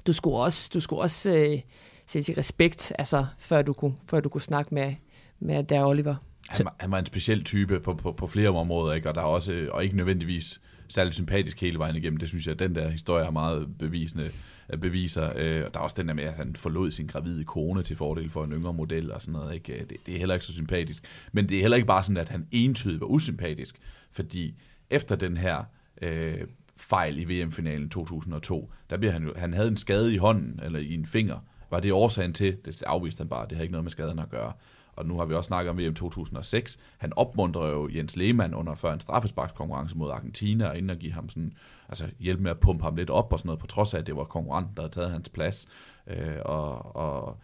[0.06, 1.60] du skulle også, du skulle også øh,
[2.06, 4.94] sætte respekt, altså, før, du kunne, før du kunne snakke med,
[5.40, 6.14] med der Oliver.
[6.48, 9.08] Han var, han var en speciel type på, på, på flere områder, ikke?
[9.08, 12.16] Og, der er også, og ikke nødvendigvis særlig sympatisk hele vejen igennem.
[12.16, 14.30] Det synes jeg, at den der historie er meget bevisende
[14.72, 15.32] øh, beviser.
[15.36, 17.96] Øh, og der er også den der med, at han forlod sin gravide kone til
[17.96, 19.54] fordel for en yngre model og sådan noget.
[19.54, 19.72] Ikke?
[19.72, 21.04] Øh, det, det er heller ikke så sympatisk.
[21.32, 23.76] Men det er heller ikke bare sådan, at han entydigt var usympatisk,
[24.10, 24.54] fordi
[24.90, 25.64] efter den her
[26.02, 26.40] øh,
[26.76, 30.78] fejl i VM-finalen 2002, der bliver han jo, han havde en skade i hånden, eller
[30.78, 31.38] i en finger.
[31.70, 32.56] Var det årsagen til?
[32.64, 34.52] Det afviste han bare, det har ikke noget med skaden at gøre
[34.96, 36.78] og nu har vi også snakket om VM 2006.
[36.98, 41.12] Han opmuntrer jo Jens Lehmann under før en straffesparkskonkurrence mod Argentina, og inden at give
[41.12, 41.52] ham sådan,
[41.88, 44.06] altså hjælpe med at pumpe ham lidt op og sådan noget, på trods af, at
[44.06, 45.66] det var konkurrent, der havde taget hans plads.
[46.06, 47.38] Øh, og, og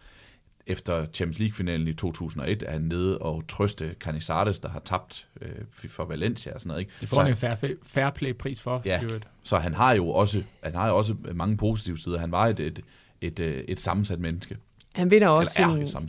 [0.67, 5.89] efter Champions League-finalen i 2001 er han nede og trøste Canizares, der har tabt øh,
[5.89, 6.79] for Valencia og sådan noget.
[6.79, 6.91] Ikke?
[7.01, 8.81] Det får han en fair, fair play-pris for.
[8.85, 9.01] Ja,
[9.43, 12.19] så han har jo også, han har jo også mange positive sider.
[12.19, 12.79] Han var et, et,
[13.21, 14.57] et, et, et sammensat menneske.
[14.93, 15.61] Han vinder også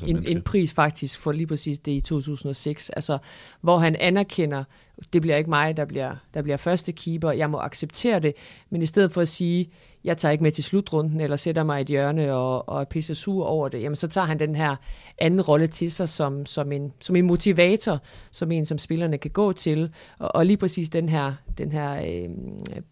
[0.06, 3.18] en, en, en pris faktisk for lige præcis det i 2006, altså
[3.60, 4.64] hvor han anerkender,
[5.12, 8.34] det bliver ikke mig, der bliver, der bliver første keeper, jeg må acceptere det,
[8.70, 9.70] men i stedet for at sige,
[10.04, 12.84] jeg tager ikke med til slutrunden, eller sætter mig i et hjørne og, og er
[12.84, 14.76] pisse sur over det, jamen så tager han den her
[15.18, 18.00] anden rolle til sig som, som, en, som en motivator,
[18.30, 22.02] som en, som spillerne kan gå til, og, og lige præcis den her, den her
[22.06, 22.30] øh,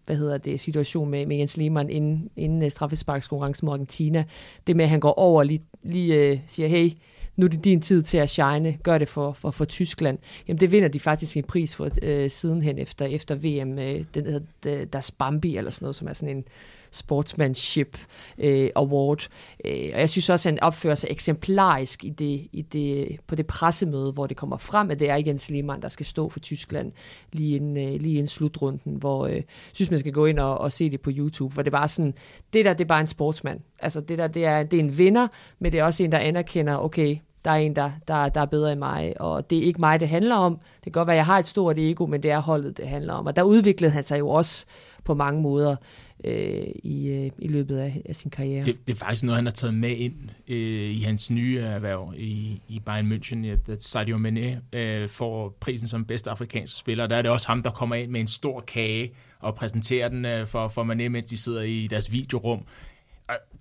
[0.06, 4.24] hvad hedder det, situation med, med Jens Lehmann inden, inden øh, straffesparkskonkurrencen mod Argentina,
[4.66, 6.90] det med, at han går over og lige, lige øh, siger, hey,
[7.36, 10.18] nu er det din tid til at shine, gør det for, for, for Tyskland.
[10.48, 14.26] Jamen det vinder de faktisk en pris for øh, sidenhen efter, efter VM, øh, den
[14.26, 16.44] hedder Der Bambi eller sådan noget, som er sådan en
[16.90, 17.98] Sportsmanship
[18.38, 19.28] øh, Award.
[19.64, 23.34] Øh, og jeg synes også, at han opfører sig eksemplarisk i det, i det, på
[23.34, 26.40] det pressemøde, hvor det kommer frem, at det er Jens Lehmann, der skal stå for
[26.40, 26.92] Tyskland
[27.32, 30.72] lige inden, øh, lige inden slutrunden, hvor øh, synes, man skal gå ind og, og
[30.72, 32.14] se det på YouTube, hvor det bare sådan,
[32.52, 33.60] det der, det er bare en sportsmand.
[33.78, 36.18] Altså det der, det er, det er en vinder, men det er også en, der
[36.18, 39.62] anerkender, okay, der er en, der, der, der er bedre end mig, og det er
[39.62, 40.54] ikke mig, det handler om.
[40.54, 42.88] Det kan godt være, at jeg har et stort ego, men det er holdet, det
[42.88, 43.26] handler om.
[43.26, 44.66] Og der udviklede han sig jo også
[45.04, 45.76] på mange måder
[46.24, 48.64] øh, i, øh, i løbet af, af sin karriere.
[48.64, 50.14] Det, det er faktisk noget, han har taget med ind
[50.48, 55.88] øh, i hans nye erhverv i, i Bayern München, at Sadio Mane øh, får prisen
[55.88, 57.06] som bedste afrikanske spiller.
[57.06, 60.24] Der er det også ham, der kommer ind med en stor kage og præsenterer den
[60.24, 62.62] øh, for, for Mane, mens de sidder i deres videorum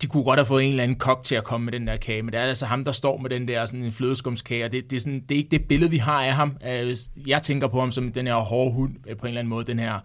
[0.02, 1.98] de kunne godt have fået en eller anden kok til at komme med den der
[1.98, 4.72] kage, men det er altså ham, der står med den der sådan en flødeskumskage, og
[4.72, 6.58] det, det, er sådan, det er ikke det billede, vi har af ham.
[6.68, 9.50] Øh, jeg tænker på ham som den her hårde hund, øh, på en eller anden
[9.50, 10.00] måde, den her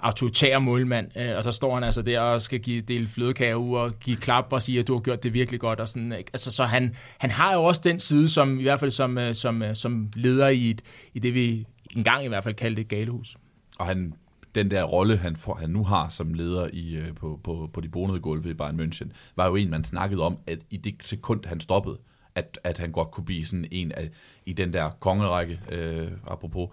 [0.00, 3.76] autoritære målmand, øh, og så står han altså der og skal give, dele flødekage ud
[3.76, 5.80] og give klap og sige, at du har gjort det virkelig godt.
[5.80, 6.30] Og sådan, ikke?
[6.32, 9.62] Altså, så han, han har jo også den side, som i hvert fald som, som,
[9.74, 10.82] som leder i, et,
[11.14, 13.36] i det, vi engang i hvert fald kaldte et galehus.
[13.78, 14.14] Og han
[14.54, 17.80] den der rolle, han, får, han nu har som leder i, øh, på, på, på
[17.80, 20.94] de bonede gulve i Bayern München, var jo en, man snakkede om, at i det
[21.04, 21.98] sekund, han stoppede,
[22.34, 24.10] at, at han godt kunne blive sådan en af,
[24.46, 26.68] i den der kongerække, øh, apropos,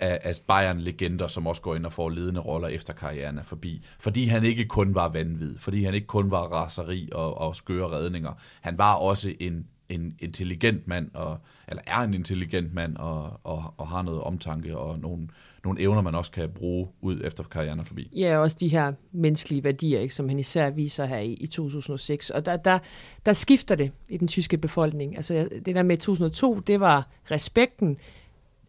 [0.00, 3.84] af, af Bayern-legender, som også går ind og får ledende roller efter karrieren er forbi.
[4.00, 7.90] Fordi han ikke kun var vanvid, fordi han ikke kun var raseri og, og skøre
[7.90, 8.32] redninger.
[8.60, 11.38] Han var også en, en intelligent mand, og,
[11.68, 15.28] eller er en intelligent mand, og, og, og har noget omtanke og nogle,
[15.64, 18.10] nogle evner, man også kan bruge ud efter karrieren er forbi.
[18.16, 22.30] Ja, også de her menneskelige værdier, ikke, som han især viser her i, i 2006.
[22.30, 22.78] Og der, der,
[23.26, 25.16] der skifter det i den tyske befolkning.
[25.16, 27.96] Altså det der med 2002, det var respekten.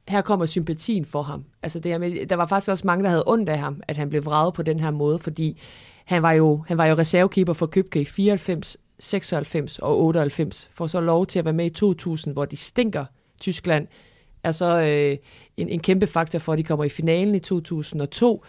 [0.08, 1.46] Her kommer sympatien for ham.
[1.64, 4.10] Altså det med, der var faktisk også mange, der havde ondt af ham, at han
[4.10, 5.60] blev vraget på den her måde, fordi
[6.06, 10.88] han var jo, han var jo reservekeeper for Købke i 94, 96 og 98, for
[10.88, 13.06] så lov til at være med i 2000, hvor de stinker
[13.40, 13.88] Tyskland
[14.44, 15.18] er så øh,
[15.58, 18.44] en, en kæmpe faktor for, at de kommer i finalen i 2002.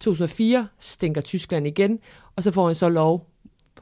[0.00, 1.98] 2004 stinker Tyskland igen,
[2.36, 3.26] og så får han så lov,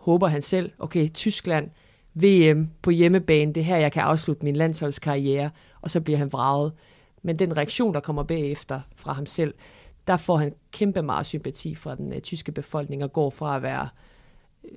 [0.00, 1.70] håber han selv, okay, Tyskland,
[2.14, 6.72] VM på hjemmebane, det her, jeg kan afslutte min landsholdskarriere, og så bliver han vraget.
[7.22, 9.54] Men den reaktion, der kommer bagefter fra ham selv,
[10.06, 13.62] der får han kæmpe meget sympati fra den øh, tyske befolkning, og går fra at
[13.62, 13.88] være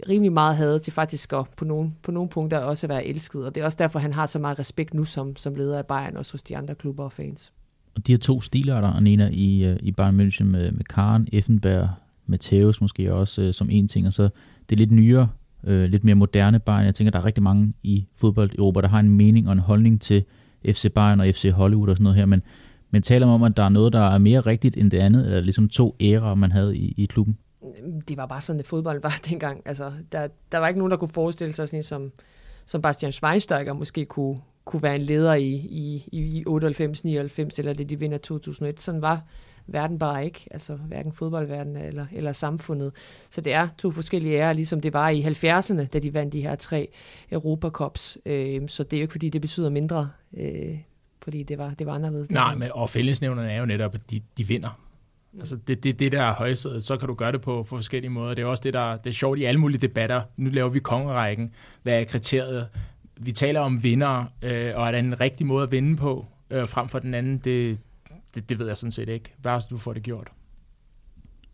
[0.10, 3.46] rimelig meget havde til faktisk at på nogle, på nogle punkter også at være elsket.
[3.46, 5.86] Og det er også derfor, han har så meget respekt nu som, som leder af
[5.86, 7.52] Bayern, også hos de andre klubber og fans.
[7.96, 11.90] Og de her to stilarter, Anina, i, øh, i Bayern München med, med Karen, Effenberg,
[12.30, 14.30] Matthäus måske også øh, som en ting, og så
[14.70, 15.30] det lidt nyere
[15.64, 16.86] øh, lidt mere moderne Bayern.
[16.86, 19.54] Jeg tænker, der er rigtig mange i fodbold i Europa, der har en mening og
[19.54, 20.24] en holdning til
[20.66, 22.42] FC Bayern og FC Hollywood og sådan noget her, men,
[22.92, 25.26] men taler man om, at der er noget, der er mere rigtigt end det andet,
[25.26, 27.38] eller ligesom to ærer, man havde i, i klubben?
[28.08, 29.62] Det var bare sådan, at fodbold var dengang.
[29.66, 32.12] Altså, der, der var ikke nogen, der kunne forestille sig sådan en som,
[32.66, 37.74] som Bastian Schweinsteiger måske kunne, kunne være en leder i, i, i 98, 99, eller
[37.74, 38.80] det de vinder 2001.
[38.80, 39.22] Sådan var
[39.68, 42.92] verden bare ikke, altså hverken fodboldverden eller, eller samfundet.
[43.30, 46.42] Så det er to forskellige ærer, ligesom det var i 70'erne, da de vandt de
[46.42, 46.88] her tre
[47.32, 48.18] Europacups.
[48.26, 50.78] Øh, så det er jo ikke, fordi det betyder mindre, øh,
[51.22, 52.32] fordi det var, det var anderledes.
[52.32, 54.85] Nej, men, og fællesnævnerne er jo netop, at de, de vinder.
[55.40, 58.12] Altså det, det, det der er højsædet, så kan du gøre det på, på forskellige
[58.12, 58.34] måder.
[58.34, 60.22] Det er også det, der det er sjovt i alle mulige debatter.
[60.38, 61.52] Nu laver vi kongerækken.
[61.84, 62.68] Hvad er kriteriet?
[63.18, 66.68] Vi taler om vinder, øh, og er der en rigtig måde at vinde på, øh,
[66.68, 67.38] frem for den anden?
[67.38, 67.80] Det,
[68.36, 69.34] det, det ved jeg sådan set ikke.
[69.38, 70.32] Hvad du får det gjort?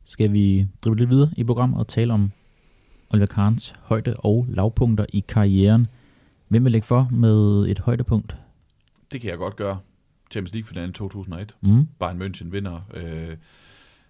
[0.05, 2.31] Skal vi drive lidt videre i programmet og tale om
[3.09, 5.87] Oliver Kahns højde- og lavpunkter i karrieren?
[6.47, 8.35] Hvem vil lægge for med et højdepunkt?
[9.11, 9.77] Det kan jeg godt gøre.
[10.31, 11.55] Champions League-finalen 2001.
[11.61, 11.87] Mm.
[11.99, 13.37] Bayern München vinder øh,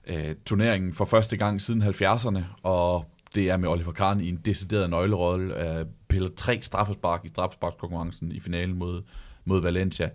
[0.07, 3.05] øh, turneringen for første gang siden 70'erne, og
[3.35, 5.79] det er med Oliver Kahn i en decideret nøglerolle.
[5.79, 9.01] Øh, piller tre straffespark i straffesparkskonkurrencen i finalen mod,
[9.45, 10.09] mod Valencia.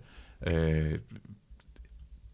[0.47, 0.99] Øh,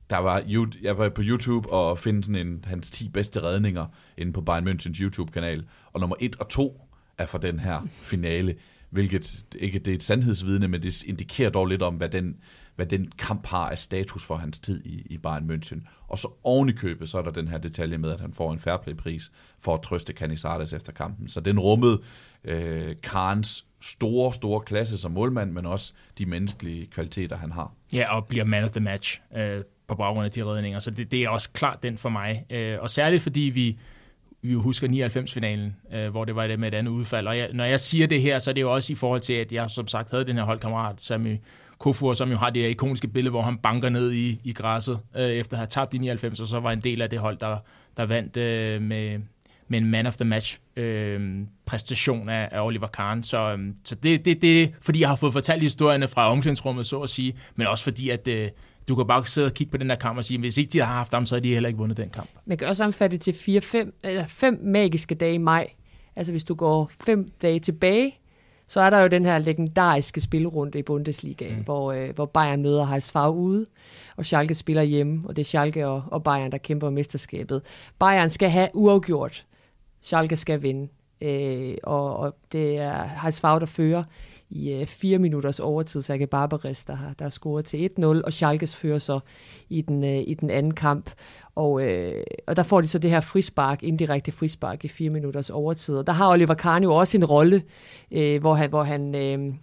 [0.09, 0.43] der var,
[0.82, 3.86] jeg var på YouTube og finde sådan en, hans 10 bedste redninger
[4.17, 6.82] inde på Bayern Münchens YouTube-kanal, og nummer 1 og 2
[7.17, 8.55] er fra den her finale,
[8.89, 12.36] hvilket ikke det er et sandhedsvidne, men det indikerer dog lidt om, hvad den,
[12.76, 15.88] hvad den kamp har af status for hans tid i, i Bayern München.
[16.07, 18.53] Og så oven i købet, så er der den her detalje med, at han får
[18.53, 21.30] en fairplay-pris for at trøste Canizares efter kampen.
[21.30, 22.01] Så den rummede
[22.43, 27.71] øh, Karns store, store klasse som målmand, men også de menneskelige kvaliteter, han har.
[27.93, 30.80] Ja, og bliver man of the match øh, på baggrund af de redninger.
[30.80, 32.45] Så det, det er også klart den for mig.
[32.49, 33.78] Øh, og særligt fordi vi,
[34.41, 37.28] vi husker 99-finalen, øh, hvor det var det med et andet udfald.
[37.28, 39.34] Og jeg, når jeg siger det her, så er det jo også i forhold til,
[39.34, 41.38] at jeg som sagt havde den her holdkammerat, Sami
[41.84, 44.99] Kofur, som jo har det her ikoniske billede, hvor han banker ned i, i græsset,
[45.15, 47.38] øh, efter at have tabt i 99, og så var en del af det hold,
[47.38, 47.57] der,
[47.97, 49.19] der vandt øh, med,
[49.67, 53.23] med en man of the match øh, præstation af, af Oliver Kahn.
[53.23, 56.99] Så, øh, så det, det, det fordi jeg har fået fortalt historierne fra omklædningsrummet, så
[56.99, 58.49] at sige, men også fordi, at øh,
[58.88, 60.79] du kan bare sidde og kigge på den der kamp og sige, hvis ikke de
[60.79, 62.29] har haft ham, så har de heller ikke vundet den kamp.
[62.45, 65.67] Man kan også sammenfatte til fire, fem, eller fem magiske dage i maj.
[66.15, 68.19] Altså hvis du går fem dage tilbage,
[68.68, 71.64] så er der jo den her legendariske spilrunde i Bundesligaen, mm.
[71.64, 73.66] hvor, øh, hvor Bayern møder HSV ude,
[74.16, 77.61] og Schalke spiller hjemme, og det er Schalke og, og Bayern, der kæmper om mesterskabet.
[77.99, 79.45] Bayern skal have uafgjort.
[80.01, 80.88] Schalke skal vinde.
[81.22, 84.03] Øh, og, og det er HSV, der fører
[84.54, 88.34] i øh, fire minutters overtid, så jeg Barbares, der har, der scoret til 1-0, og
[88.34, 89.20] Schalkes fører så
[89.70, 91.12] i den, øh, i den anden kamp.
[91.56, 95.49] Og, øh, og der får de så det her frispark, indirekte frispark i fire minutters
[95.49, 95.95] overtid.
[95.95, 97.64] Og der har Oliver Kahn jo også en rolle,
[98.12, 99.54] øh, hvor han, hvor han øh,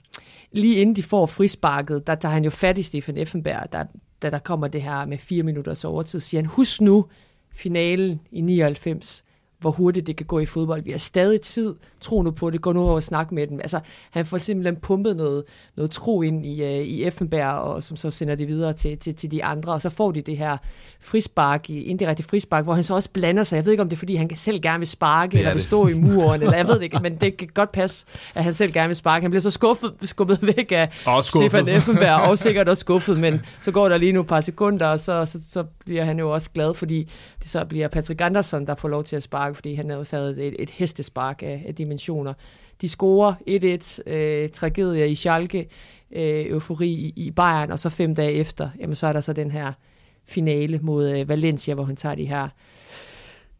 [0.52, 3.84] lige inden de får frisparket, der tager han jo fat i Stefan Effenberg, der,
[4.22, 7.06] da der kommer det her med fire minutters overtid, siger han, husk nu
[7.52, 9.24] finalen i 99,
[9.60, 10.82] hvor hurtigt det kan gå i fodbold.
[10.82, 11.74] Vi har stadig tid.
[12.00, 12.60] Tro nu på det.
[12.60, 13.58] Gå nu over og snak med dem.
[13.60, 13.80] Altså,
[14.10, 15.44] han får simpelthen pumpet noget,
[15.76, 19.14] noget tro ind i, uh, i Effenberg, og som så sender det videre til, til,
[19.14, 19.72] til de andre.
[19.72, 20.56] Og så får de det her
[21.00, 23.56] frispark, indirekte frispark, hvor han så også blander sig.
[23.56, 25.86] Jeg ved ikke, om det er, fordi han selv gerne vil sparke, eller vil stå
[25.86, 28.72] i muren, eller jeg ved det ikke, men det kan godt passe, at han selv
[28.72, 29.22] gerne vil sparke.
[29.24, 30.88] Han bliver så skuffet, skubbet væk af
[31.24, 31.50] skuffet.
[31.50, 34.86] Stefan Effenberg, og sikkert også skuffet, men så går der lige nu et par sekunder,
[34.86, 37.08] og så, så, så bliver han jo også glad, fordi
[37.42, 40.56] det så bliver Patrick Andersen, der får lov til at sparke, fordi han havde et,
[40.58, 42.34] et hestespark af, af dimensioner.
[42.80, 43.34] De scorer
[44.06, 45.68] 1-1, øh, tragedie i Schalke,
[46.12, 49.32] øh, eufori i, i Bayern, og så fem dage efter, jamen så er der så
[49.32, 49.72] den her
[50.24, 52.48] finale mod øh, Valencia, hvor han tager de her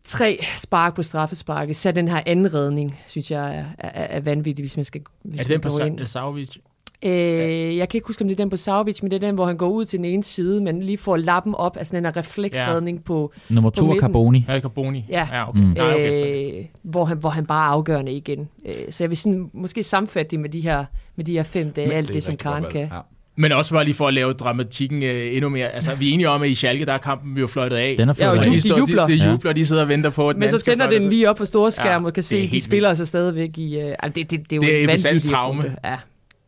[0.05, 1.77] tre spark på straffesparket.
[1.77, 5.41] Så den her anden redning, synes jeg er, er, er vanvittig, hvis man skal hvis
[5.41, 5.69] Er det den på
[6.07, 6.57] Sauvic?
[7.05, 9.35] Øh, jeg kan ikke huske, om det er den på Sauvic, men det er den,
[9.35, 12.05] hvor han går ud til den ene side, men lige får lappen op, altså den
[12.05, 13.03] her refleksredning ja.
[13.03, 14.45] på Nummer to er Carboni.
[14.49, 15.05] Ja, Carboni.
[15.09, 15.61] Ja, ja okay.
[15.61, 15.67] Mm.
[15.67, 16.59] Nej, okay.
[16.59, 18.49] Øh, hvor, han, hvor han bare er afgørende igen.
[18.67, 20.85] Øh, så jeg vil sådan, måske sammenfatte det med de her,
[21.17, 22.81] med de her fem dage, alt det, det som Karen kan.
[22.81, 22.99] Ja.
[23.37, 25.69] Men også bare lige for at lave dramatikken øh, endnu mere.
[25.69, 27.95] Altså, vi er enige om, at i Schalke, der er kampen jo fløjtet af.
[27.99, 29.07] Den er fløjtet ja, og de, de jubler.
[29.07, 31.37] De, de jubler, de sidder og venter på, at Men så tænder den lige op
[31.37, 32.99] på store skærm ja, og kan se, at de spiller vildt.
[32.99, 33.77] så stadigvæk i...
[33.77, 35.97] Uh, altså, det, det, det, er jo det er en vanvittig Ja.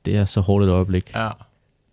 [0.04, 1.10] Det er så hårdt et øjeblik.
[1.14, 1.28] Ja.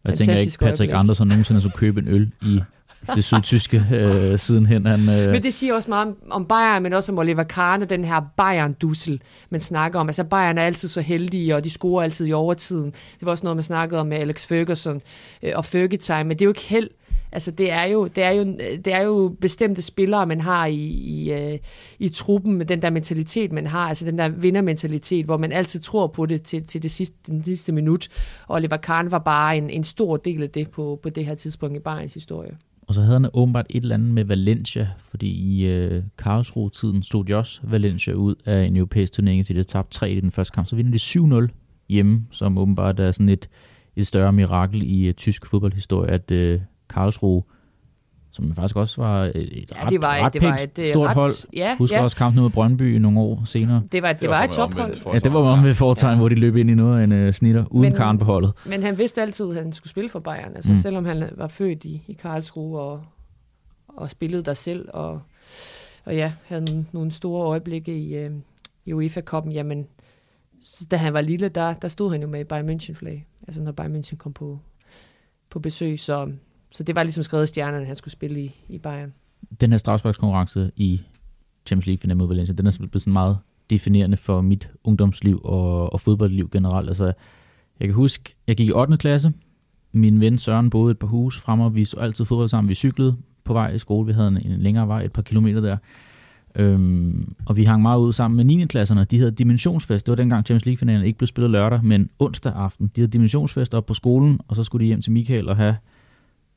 [0.05, 0.99] Jeg tænker ikke, Patrick øjeblik.
[0.99, 2.60] Andersen nogensinde skulle købe en øl i
[3.16, 4.86] det sydtyske øh, sidenhen.
[4.86, 5.32] Han, øh...
[5.32, 8.22] Men det siger også meget om, om Bayern, men også om Oliver Kahn den her
[8.38, 10.10] Bayern-dussel, man snakker om.
[10.10, 12.86] Altså Bayern er altid så heldige, og de scorer altid i overtiden.
[12.91, 15.01] Det var også noget, man snakkede om med Alex Ferguson
[15.43, 16.89] øh, og Fergie-time, men det er jo ikke held.
[17.32, 18.44] Altså, det er jo, det er jo,
[18.86, 21.60] det er jo bestemte spillere, man har i, i, øh,
[22.00, 25.80] i truppen, med den der mentalitet, man har, altså den der vindermentalitet, hvor man altid
[25.80, 28.08] tror på det til, til det sidste, den sidste minut.
[28.48, 31.36] Og Oliver Kahn var bare en, en stor del af det på, på det her
[31.36, 32.58] tidspunkt i Bayerns historie.
[32.90, 37.26] Og så havde han åbenbart et eller andet med Valencia, fordi i øh, Karlsruhe-tiden stod
[37.26, 40.52] de også Valencia ud af en europæisk turnering, til de tabte 3 i den første
[40.52, 40.68] kamp.
[40.68, 41.48] Så vinder de 7-0
[41.90, 43.50] hjemme, som åbenbart er sådan et,
[43.96, 47.44] et større mirakel i uh, tysk fodboldhistorie, at uh, Karlsruhe,
[48.32, 50.80] som faktisk også var et, et Ja, ret, det var et- ret det var et,
[50.80, 51.54] øh, stort ret- hold.
[51.54, 52.04] ja, Husker ja.
[52.04, 53.84] også kampen mod Brøndby nogle år senere.
[53.92, 55.14] Det var, det, det var, et tophold.
[55.14, 56.18] Ja, det var om ved foretegn, ja.
[56.18, 58.52] hvor de løb ind i noget af en uh, snitter, uden Men- Karen på holdet.
[58.66, 60.78] Men han vidste altid, at han skulle spille for Bayern, altså Mm.
[60.78, 63.04] selvom han var født i, i Karlsruhe og,
[63.88, 65.22] og spillede der selv, og,
[66.06, 68.32] og ja, havde nogle, nogle store øjeblikke i, øh,
[68.86, 69.88] i UEFA-koppen, jamen,
[70.62, 73.72] så da han var lille, der, der stod han jo med Bayern München-flag, altså når
[73.72, 74.60] Bayern München kom på,
[75.50, 76.32] på besøg, så,
[76.72, 79.13] så det var ligesom skrevet i stjernerne, at han skulle spille i, i Bayern.
[79.61, 81.01] Den her strafsparkskonkurrence i
[81.65, 83.38] Champions League finalen mod Valencia, den er blevet sådan meget
[83.70, 86.88] definerende for mit ungdomsliv og, og fodboldliv generelt.
[86.88, 87.13] Altså,
[87.80, 88.97] jeg kan huske, jeg gik i 8.
[88.97, 89.34] klasse.
[89.91, 92.70] Min ven Søren boede et par hus fremme, og vi så altid fodbold sammen.
[92.70, 94.05] Vi cyklede på vej i skole.
[94.07, 95.78] Vi havde en, en længere vej, et par kilometer der.
[96.55, 98.65] Øhm, og vi hang meget ud sammen med 9.
[98.65, 99.03] klasserne.
[99.03, 100.05] De havde dimensionsfest.
[100.05, 102.91] Det var dengang Champions League-finalen ikke blev spillet lørdag, men onsdag aften.
[102.95, 105.76] De havde dimensionsfest op på skolen, og så skulle de hjem til Michael og have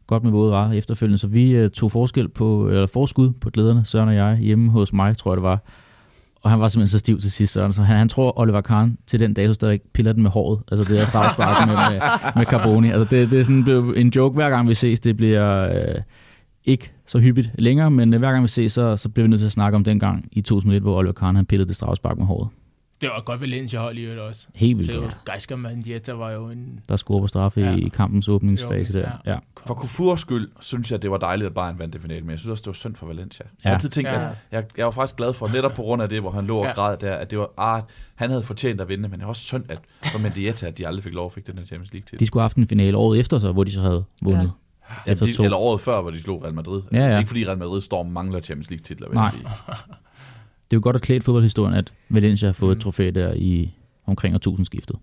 [0.06, 1.18] godt med våde varer efterfølgende.
[1.18, 4.92] Så vi øh, tog forskel på, eller forskud på glæderne, Søren og jeg, hjemme hos
[4.92, 5.64] mig, tror jeg det var.
[6.42, 7.72] Og han var simpelthen så stiv til sidst, Søren.
[7.72, 10.60] Så han, han tror, Oliver Kahn til den dag, så stadig piller den med håret.
[10.72, 12.00] Altså det er strafspark med, med,
[12.36, 12.90] med Carboni.
[12.90, 15.00] Altså det, det er sådan en joke, hver gang vi ses.
[15.00, 16.02] Det bliver øh,
[16.64, 19.40] ikke så hyppigt længere, men øh, hver gang vi ses, så, så bliver vi nødt
[19.40, 22.18] til at snakke om den gang i 2001, hvor Oliver Kahn han pillede det strafspark
[22.18, 22.48] med håret.
[23.02, 24.46] Det var godt Valencia-hold i øvrigt også.
[24.54, 25.16] Helt vildt Så godt.
[25.30, 26.80] Geisker Mandieta var jo en...
[26.88, 27.70] Der scorer på straffe ja.
[27.70, 27.76] Ja.
[27.76, 29.10] i kampens åbningsfase Jo, der.
[29.26, 29.30] ja.
[29.32, 29.38] Ja.
[29.66, 32.38] For Kufurs skyld, synes jeg, det var dejligt, at Bayern vandt det finale, men jeg
[32.38, 33.44] synes også, det var synd for Valencia.
[33.46, 33.68] Jeg Ja.
[33.68, 34.14] har altid tænkt, Ja.
[34.16, 36.58] at jeg, jeg var faktisk glad for, netop på grund af det, hvor han lå
[36.58, 36.72] og Ja.
[36.72, 37.82] græd der, at det var, ah,
[38.14, 40.86] han havde fortjent at vinde, men det var også synd, at for Mendieta, at de
[40.86, 42.20] aldrig fik lov at fik den her Champions League til.
[42.20, 44.52] De skulle have haft en finale året efter så, hvor de så havde vundet.
[44.90, 44.94] Ja.
[45.06, 45.44] ja, de, to.
[45.44, 46.82] eller året før, hvor de slog Real Madrid.
[46.92, 47.18] Ja, ja.
[47.18, 49.22] Ikke fordi Real Madrid står mangler Champions League titler, vil Nej.
[49.24, 49.44] jeg sige.
[50.72, 52.78] Det er jo godt at klæde fodboldhistorien, at Valencia har fået mm.
[52.78, 53.74] Et trofæ der i
[54.06, 54.96] omkring årtusindskiftet.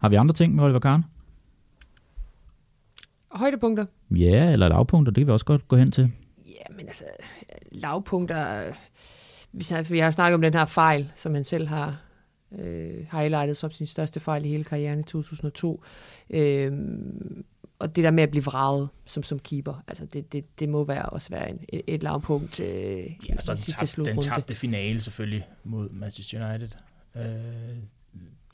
[0.00, 1.04] Har vi andre ting med Oliver Kahn?
[3.30, 3.86] Højdepunkter?
[4.10, 6.12] Ja, eller lavpunkter, det kan vi også godt gå hen til.
[6.46, 7.04] Ja, men altså,
[7.72, 8.64] lavpunkter...
[9.90, 12.00] Vi har snakket om den her fejl, som han selv har
[12.58, 15.82] øh, highlightet som sin største fejl i hele karrieren i 2002.
[16.30, 16.72] Øh,
[17.78, 20.84] og det der med at blive vraget som, som keeper, altså det, det, det må
[20.84, 24.20] være også være en, et, et lavpunkt øh, Ja, så i den, sidste tab, den
[24.20, 26.68] tabte finale selvfølgelig mod Manchester United.
[27.16, 27.22] Øh,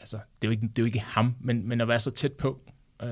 [0.01, 2.11] altså, det er, jo ikke, det er jo ikke ham, men, men at være så
[2.11, 2.61] tæt på.
[3.03, 3.09] Øh,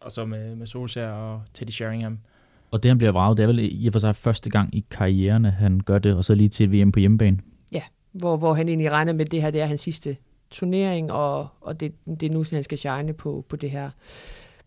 [0.00, 2.18] og så med, med Solskjaer og Teddy Sheringham.
[2.70, 4.84] Og det, han bliver vraget, det er vel i og for sig første gang i
[4.90, 7.38] karrieren, at han gør det, og så lige til VM på hjemmebane.
[8.12, 10.16] hvor, hvor han egentlig regner med, at det her det er hans sidste
[10.50, 13.90] turnering, og, og det, det er nu, han skal shine på, på det her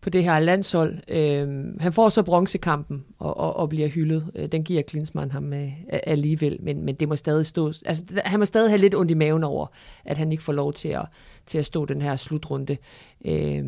[0.04, 0.98] på det her landshold.
[1.08, 4.30] Øh, han får så bronzekampen og, og, og bliver hyldet.
[4.34, 7.72] Øh, den giver Klinsmann ham øh, alligevel, men, men det må stadig stå...
[7.86, 9.66] Altså, han må stadig have lidt ondt i maven over,
[10.04, 11.06] at han ikke får lov til at,
[11.46, 12.76] til at stå den her slutrunde.
[13.24, 13.64] Øh,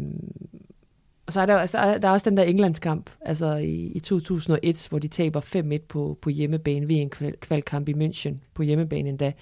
[1.26, 4.86] og så er der, altså, der er også den der Englandskamp, altså i, i 2001,
[4.90, 9.08] hvor de taber 5-1 på, på hjemmebane ved en kval- kvalkamp i München, på hjemmebane
[9.08, 9.32] endda,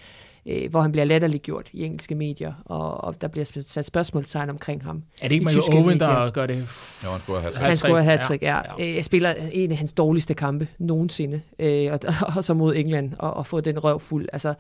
[0.47, 4.85] øh, hvor han bliver latterliggjort i engelske medier, og, og der bliver sat spørgsmålstegn omkring
[4.85, 5.03] ham.
[5.23, 6.09] Er det ikke Michael Owen, medier.
[6.09, 6.57] der gør det?
[7.03, 7.61] Ja, han skulle have Ja.
[7.61, 8.57] Han Hat-trick, skulle have hat ja.
[8.57, 8.85] ja.
[8.85, 8.95] ja.
[8.95, 12.01] Jeg spiller en af hans dårligste kampe nogensinde, øh, og,
[12.37, 14.29] og så mod England, og, og få den røv fuld.
[14.33, 14.55] Altså,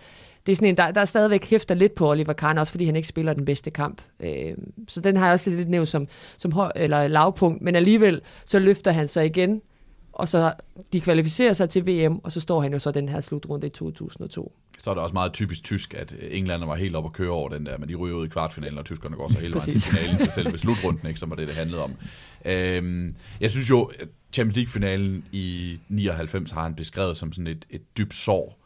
[0.46, 2.84] det er sådan en, der, der er stadigvæk hæfter lidt på Oliver Kahn, også fordi
[2.84, 4.02] han ikke spiller den bedste kamp.
[4.20, 4.52] Øh,
[4.88, 8.58] så den har jeg også lidt nævnt som, som høj, eller lavpunkt, men alligevel så
[8.58, 9.60] løfter han sig igen,
[10.14, 10.52] og så
[10.92, 13.70] de kvalificerer sig til VM, og så står han jo så den her slutrunde i
[13.70, 14.52] 2002.
[14.78, 17.48] Så er det også meget typisk tysk, at England var helt op at køre over
[17.48, 19.80] den der, men de ryger ud i kvartfinalen, og tyskerne går så hele vejen til
[19.80, 21.94] finalen til selve slutrunden, ikke, som var det, det handlede om.
[22.44, 27.64] Øhm, jeg synes jo, at Champions League-finalen i 99 har han beskrevet som sådan et,
[27.70, 28.58] et dybt sår.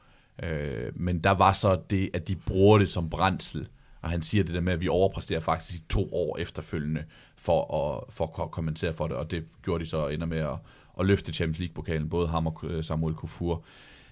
[0.43, 3.69] Øh, men der var så det, at de bruger det som brændsel,
[4.03, 7.05] og han siger det der med, at vi overpræsterer faktisk i to år efterfølgende
[7.37, 10.59] for at, for at kommentere for det, og det gjorde de så ender med at,
[10.99, 13.65] at løfte Champions League-pokalen, både ham og øh, Samuel Kofur.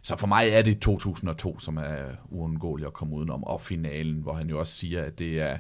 [0.03, 4.32] Så for mig er det 2002, som er uundgåeligt at komme udenom, og finalen, hvor
[4.32, 5.59] han jo også siger, at det er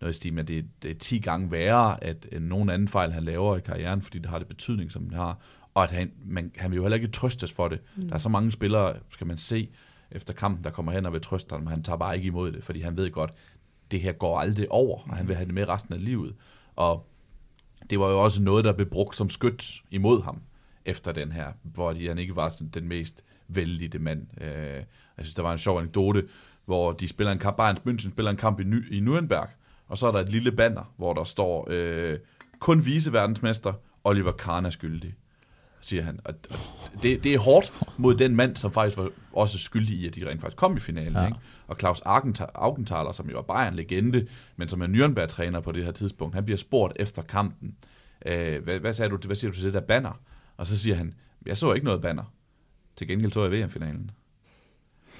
[0.00, 3.12] noget i stil med, at det, det er 10 gange værre, at nogen anden fejl,
[3.12, 5.38] han laver i karrieren, fordi det har det betydning, som det har,
[5.74, 7.80] og at han, man, han vil jo heller ikke trøstes for det.
[7.96, 8.08] Mm.
[8.08, 9.68] Der er så mange spillere, skal man se,
[10.10, 12.64] efter kampen, der kommer hen og vil trøste ham, han tager bare ikke imod det,
[12.64, 13.34] fordi han ved godt,
[13.90, 16.34] det her går aldrig over, og han vil have det med resten af livet.
[16.76, 17.06] Og
[17.90, 20.42] det var jo også noget, der blev brugt som skyt imod ham
[20.86, 24.26] efter den her, hvor de, han ikke var sådan den mest vældige mand.
[24.40, 24.82] Øh,
[25.16, 26.28] jeg synes, der var en sjov anekdote,
[26.64, 29.48] hvor de spiller en kamp, Bayern München spiller en kamp i, Ny, i Nürnberg,
[29.88, 32.18] og så er der et lille banner, hvor der står, øh,
[32.58, 33.72] kun viceverdensmester,
[34.04, 35.14] Oliver Kahn er skyldig,
[35.80, 36.20] siger han.
[36.24, 36.34] Og
[37.02, 40.28] det, det er hårdt mod den mand, som faktisk var også skyldig i, at de
[40.28, 41.12] rent faktisk kom i finalen.
[41.12, 41.26] Ja.
[41.26, 41.38] Ikke?
[41.66, 42.00] Og Claus
[42.54, 44.26] Augenthaler, som jo var Bayern-legende,
[44.56, 47.76] men som er Nürnberg-træner på det her tidspunkt, han bliver spurgt efter kampen.
[48.26, 50.20] Øh, hvad, hvad, sagde du, hvad siger du til det der banner?
[50.56, 51.14] Og så siger han,
[51.46, 52.32] jeg så ikke noget banner.
[52.96, 54.10] Til gengæld så jeg VM-finalen.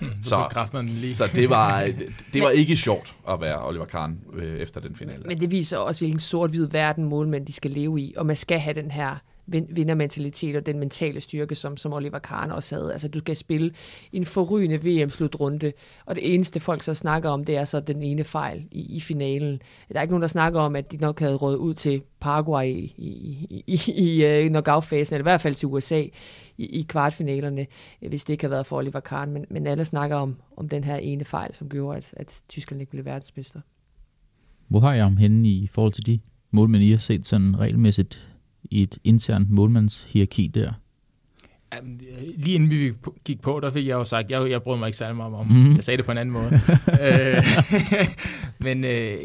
[0.01, 1.15] Hmm, så, lige.
[1.15, 1.93] så det var,
[2.33, 5.23] det var ikke sjovt at være Oliver Kahn øh, efter den finale.
[5.27, 8.59] Men det viser også, hvilken sort-hvid verden målmænd de skal leve i, og man skal
[8.59, 9.17] have den her
[9.47, 12.93] vindermentalitet og den mentale styrke, som, som Oliver Kahn også havde.
[12.93, 13.73] Altså, du skal spille
[14.13, 15.73] en forrygende VM-slutrunde,
[16.07, 19.01] og det eneste folk så snakker om, det er så den ene fejl i, i
[19.01, 19.63] finalen.
[19.89, 22.69] Der er ikke nogen, der snakker om, at de nok havde rådet ud til Paraguay
[22.69, 26.03] i, i, i, i i øh, knockout-fasen, eller i hvert fald til USA
[26.59, 27.67] i, i kvartfinalerne,
[28.03, 29.33] øh, hvis det ikke havde været for Oliver Kahn.
[29.33, 32.81] Men, men alle snakker om, om den her ene fejl, som gjorde, at, at Tyskland
[32.81, 33.61] ikke blev verdensmester.
[34.69, 36.21] Hvor har jeg ham henne i forhold til de
[36.51, 38.32] målmænd, I har set sådan regelmæssigt
[38.73, 40.73] i et internt målmandshierarki der?
[42.37, 42.93] Lige inden vi
[43.25, 45.47] gik på, der fik jeg jo sagt, jeg, jeg brød mig ikke særlig meget om.
[45.47, 45.75] Mm.
[45.75, 46.51] Jeg sagde det på en anden måde.
[47.03, 47.45] Øh,
[48.67, 49.19] men øh,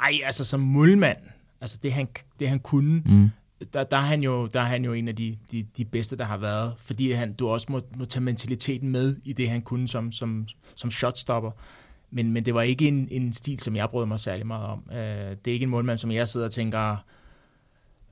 [0.00, 1.16] ej, altså som målmand,
[1.60, 2.08] altså det han,
[2.40, 3.30] det han kunne, mm.
[3.74, 6.16] der, der, er han jo, der er han jo en af de, de, de bedste,
[6.16, 9.62] der har været, fordi han, du også må, må tage mentaliteten med i det, han
[9.62, 10.46] kunne som, som,
[10.76, 11.50] som shotstopper.
[12.10, 14.82] Men, men det var ikke en, en stil, som jeg brød mig særlig meget om.
[14.92, 16.96] Øh, det er ikke en målmand, som jeg sidder og tænker,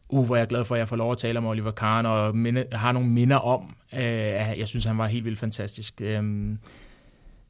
[0.09, 2.07] uh, hvor jeg er glad for, at jeg får lov at tale om Oliver Kahn,
[2.07, 4.01] og minde, har nogle minder om, øh,
[4.51, 6.01] at jeg synes, han var helt vildt fantastisk.
[6.01, 6.23] Øh,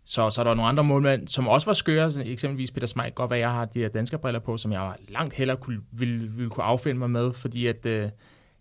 [0.04, 3.30] så, så er der nogle andre målmænd, som også var skøre, eksempelvis Peter Smeichel, godt
[3.30, 6.50] hvad jeg har de her danske briller på, som jeg langt hellere kunne, ville, ville
[6.50, 8.02] kunne affinde mig med, fordi at, øh,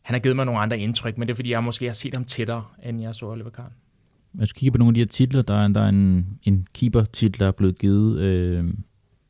[0.02, 2.14] han har givet mig nogle andre indtryk, men det er fordi, jeg måske har set
[2.14, 3.72] ham tættere, end jeg så Oliver Kahn.
[4.32, 6.68] Hvis du kigger på nogle af de her titler, der er, der er en, en
[6.74, 8.66] keeper-titel, der er blevet givet øh,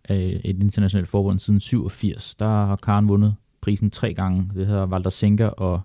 [0.09, 2.35] af et internationalt forbund siden 87.
[2.35, 4.51] Der har Kahn vundet prisen tre gange.
[4.55, 5.81] Det hedder Walter Senker og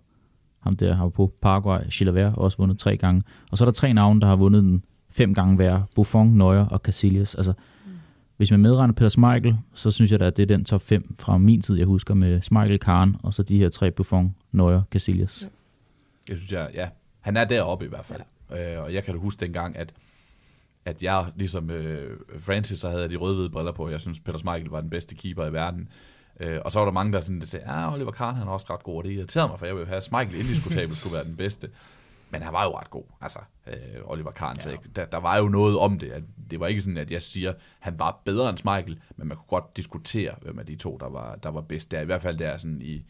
[0.61, 3.23] ham der har på Paraguay, Chilavert, også vundet tre gange.
[3.51, 5.83] Og så er der tre navne, der har vundet den fem gange hver.
[5.95, 7.35] Buffon, Neuer og Casillas.
[7.35, 7.53] Altså,
[7.87, 7.93] mm.
[8.37, 11.15] hvis man medregner Peter Schmeichel, så synes jeg da, at det er den top 5
[11.19, 14.83] fra min tid, jeg husker med Schmeichel, Karen, og så de her tre Buffon, Neuer,
[14.91, 15.43] Casillas.
[15.43, 15.49] Ja.
[16.29, 16.89] Jeg synes, jeg, ja,
[17.21, 18.21] han er deroppe i hvert fald.
[18.51, 18.77] Ja.
[18.77, 19.93] Øh, og jeg kan da huske dengang, at
[20.85, 23.89] at jeg, ligesom øh, Francis, så havde de røde-hvide briller på.
[23.89, 25.89] Jeg synes, Peter Schmeichel var den bedste keeper i verden.
[26.41, 28.53] Øh, og så var der mange, der, sådan, der sagde, ja, Oliver Kahn han er
[28.53, 31.25] også ret god, og det irriterede mig, for jeg ville have, Michael indiskutabelt skulle være
[31.25, 31.71] den bedste.
[32.31, 33.75] Men han var jo ret god, altså øh,
[34.05, 34.57] Oliver Kahn.
[34.57, 34.63] Ja.
[34.63, 36.11] Så der, der var jo noget om det.
[36.13, 39.29] At det var ikke sådan, at jeg siger, at han var bedre end Michael, men
[39.29, 42.01] man kunne godt diskutere, hvem af de to, der var, der var bedst der.
[42.01, 43.05] I hvert fald der sådan i,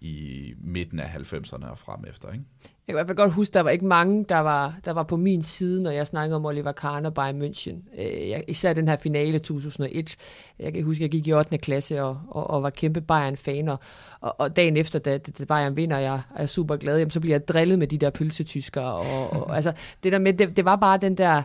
[0.00, 2.32] i midten af 90'erne og frem efter.
[2.32, 2.44] Ikke?
[2.62, 5.02] Jeg kan i hvert fald godt huske, der var ikke mange, der var, der var
[5.02, 8.00] på min side, når jeg snakkede om Oliver Kahn og Bayern München.
[8.02, 10.16] Øh, jeg, især den her finale 2001.
[10.58, 11.58] Jeg kan huske, jeg gik i 8.
[11.58, 13.76] klasse og, og, og var kæmpe Bayern-faner.
[14.20, 17.34] og, og, dagen efter, da, da Bayern vinder, jeg er super glad, jamen, så bliver
[17.34, 18.92] jeg drillet med de der pølsetyskere.
[18.92, 19.72] Og, og, altså,
[20.02, 21.42] det, der med, det, det var bare den der,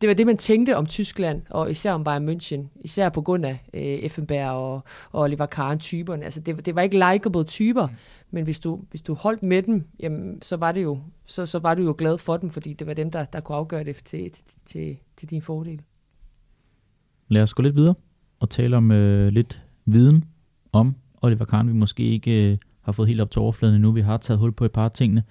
[0.00, 3.46] det var det, man tænkte om Tyskland, og især om Bayern München, især på grund
[3.46, 4.82] af øh, Effenberg og,
[5.12, 6.24] og Oliver Kahn-typerne.
[6.24, 7.94] Altså, det, det var ikke likable typer, mm.
[8.30, 11.58] men hvis du, hvis du holdt med dem, jamen, så, var det jo, så, så
[11.58, 13.96] var du jo glad for dem, fordi det var dem, der, der kunne afgøre det
[14.04, 15.80] til, til, til, til din fordel.
[17.28, 17.94] Lad os gå lidt videre
[18.40, 20.24] og tale om øh, lidt viden
[20.72, 23.92] om Oliver Kahn, vi måske ikke øh, har fået helt op til overfladen endnu.
[23.92, 25.22] Vi har taget hul på et par af tingene.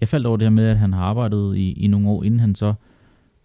[0.00, 2.40] Jeg faldt over det her med, at han har arbejdet i, i nogle år, inden
[2.40, 2.74] han så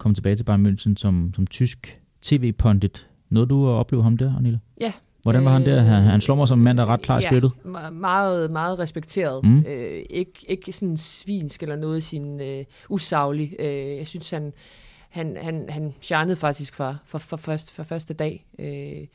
[0.04, 3.08] kom tilbage til Bayern München som, som tysk tv-pundit.
[3.28, 4.58] Noget du at opleve ham der, Anila?
[4.80, 4.92] Ja.
[5.22, 5.80] Hvordan var han der?
[5.80, 7.52] Han, han slår mig som en mand, der er ret klar i spyttet.
[7.64, 9.44] Ja, meget, meget respekteret.
[9.44, 9.64] Mm.
[9.68, 13.56] Øh, ikke, ikke sådan svinsk eller noget sin øh, usaglig.
[13.58, 14.52] Øh, jeg synes, han,
[15.10, 18.46] han, han, han charnede faktisk fra, fra, fra, første, fra første dag.
[18.58, 19.06] Øh,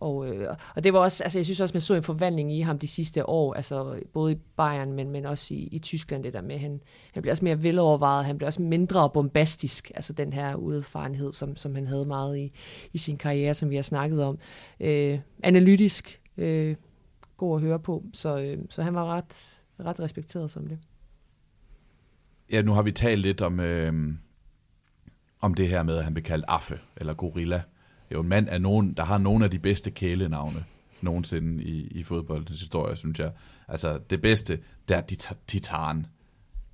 [0.00, 2.60] og, øh, og det var også, altså jeg synes også, man så en forvandling i
[2.60, 6.32] ham de sidste år, altså både i Bayern, men, men også i, i Tyskland, det
[6.32, 6.80] der med, han,
[7.12, 11.56] han blev også mere velovervejet, han blev også mindre bombastisk, altså den her udefarenhed, som,
[11.56, 12.52] som han havde meget i,
[12.92, 14.38] i sin karriere, som vi har snakket om.
[14.80, 16.76] Øh, analytisk, øh,
[17.36, 20.78] god at høre på, så, øh, så han var ret, ret respekteret som det.
[22.52, 24.14] Ja, nu har vi talt lidt om, øh,
[25.40, 27.62] om det her med, at han blev kaldt affe, eller gorilla
[28.12, 30.64] jo en mand, af nogen, der har nogle af de bedste kælenavne
[31.00, 33.30] nogensinde i, i fodboldens historie, synes jeg.
[33.68, 36.06] Altså, det bedste, det er Titan.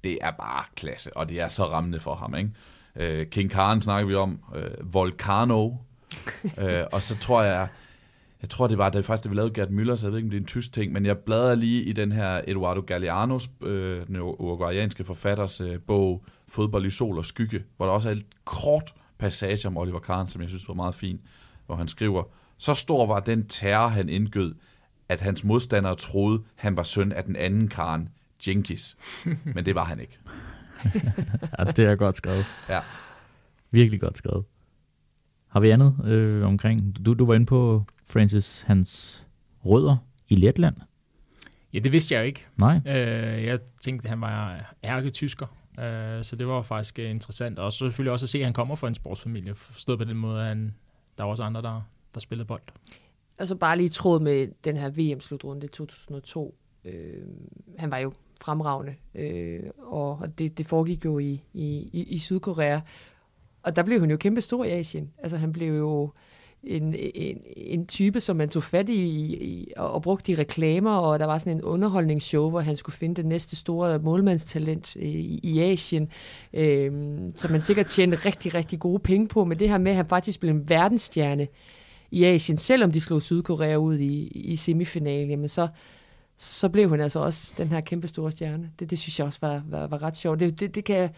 [0.05, 2.51] Det er bare klasse, og det er så rammende for ham, ikke?
[2.97, 5.71] Øh, King Khan snakker vi om, øh, Volcano,
[6.59, 7.69] øh, og så tror jeg,
[8.43, 10.27] jeg tror, det var det faktisk, da vi lavede Gert Müller, så jeg ved ikke,
[10.27, 13.51] om det er en tysk ting, men jeg bladrer lige i den her Eduardo Galeanos,
[13.63, 18.13] øh, den uruguayanske forfatters øh, bog, Fodbold i sol og skygge, hvor der også er
[18.13, 18.95] et kort
[19.25, 21.21] passage om Oliver Kahn, som jeg synes var meget fin,
[21.67, 22.23] hvor han skriver,
[22.59, 24.55] så stor var den terror, han indgød,
[25.09, 28.09] at hans modstandere troede, han var søn af den anden Karen,
[28.47, 28.97] Jenkins.
[29.55, 30.19] Men det var han ikke.
[31.59, 32.45] ja, det er godt skrevet.
[32.69, 32.81] Ja.
[33.71, 34.45] Virkelig godt skrevet.
[35.49, 37.07] Har vi andet øh, omkring?
[37.07, 39.27] Du, du var inde på Francis, hans
[39.65, 39.97] rødder
[40.29, 40.77] i Letland.
[41.73, 42.47] Ja, det vidste jeg jo ikke.
[42.57, 42.81] Nej.
[42.87, 45.47] Øh, jeg tænkte, at han var ærketysker,
[45.79, 47.59] øh, så det var faktisk øh, interessant.
[47.59, 49.55] Og så selvfølgelig også at se, at han kommer fra en sportsfamilie.
[49.55, 50.75] Forstået på den måde, at han,
[51.19, 51.83] der var også andre, der,
[52.15, 52.63] der spillede bold.
[53.39, 56.55] Altså bare lige tråd med den her VM-slutrunde i 2002.
[56.85, 57.23] Øh,
[57.79, 62.81] han var jo fremragende, øh, og det, det foregik jo i, i, i Sydkorea.
[63.63, 65.13] Og der blev han jo kæmpe stor i Asien.
[65.19, 66.13] Altså han blev jo
[66.67, 69.03] en, en, en type, som man tog fat i,
[69.35, 72.97] i og, og brugte i reklamer, og der var sådan en underholdningsshow, hvor han skulle
[72.97, 76.09] finde det næste store målmandstalent øh, i, i Asien,
[76.53, 76.93] øh,
[77.35, 80.07] som man sikkert tjente rigtig, rigtig gode penge på, men det her med, at han
[80.07, 81.49] faktisk blev en verdensstjerne
[82.11, 85.69] i Asien, selvom de slog Sydkorea ud i, i semifinalen, jamen så,
[86.37, 88.71] så blev han altså også den her kæmpe store stjerne.
[88.79, 90.41] Det, det synes jeg også var, var, var ret sjovt.
[90.41, 91.11] Det, det, det, kan,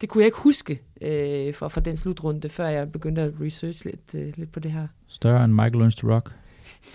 [0.00, 3.84] det kunne jeg ikke huske øh, fra, fra den slutrunde, før jeg begyndte at research
[3.84, 4.86] lidt, øh, lidt på det her.
[5.08, 6.34] Større end Michael Learns to Rock?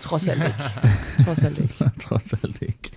[0.00, 0.58] Trods alt ikke.
[1.24, 1.74] Trods alt ikke.
[2.08, 2.90] Trods alt ikke.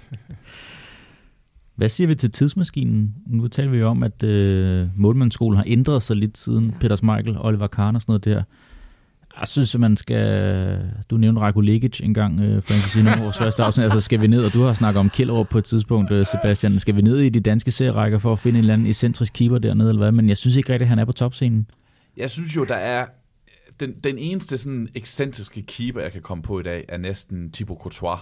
[1.76, 3.16] Hvad siger vi til tidsmaskinen?
[3.26, 6.78] Nu taler vi jo om, at øh, målmandsskolen har ændret sig lidt siden ja.
[6.80, 8.44] Peter Michael, Oliver Kahn og sådan noget der.
[9.40, 10.92] Jeg synes, at man skal...
[11.10, 13.84] Du nævnte Rako Legic øh, en gang, øh, Frank, i vores første afsnit.
[13.84, 16.80] Altså, skal vi ned, og du har snakket om Kjellerup på et tidspunkt, øh, Sebastian.
[16.80, 19.58] Skal vi ned i de danske serierækker for at finde en eller anden eccentrisk keeper
[19.58, 20.12] dernede, eller hvad?
[20.12, 21.68] Men jeg synes ikke rigtigt, at han er på topscenen.
[22.18, 23.06] Jeg synes jo, der er...
[23.80, 27.80] Den, den eneste sådan ekscentriske keeper, jeg kan komme på i dag, er næsten Thibaut
[27.80, 28.20] Courtois.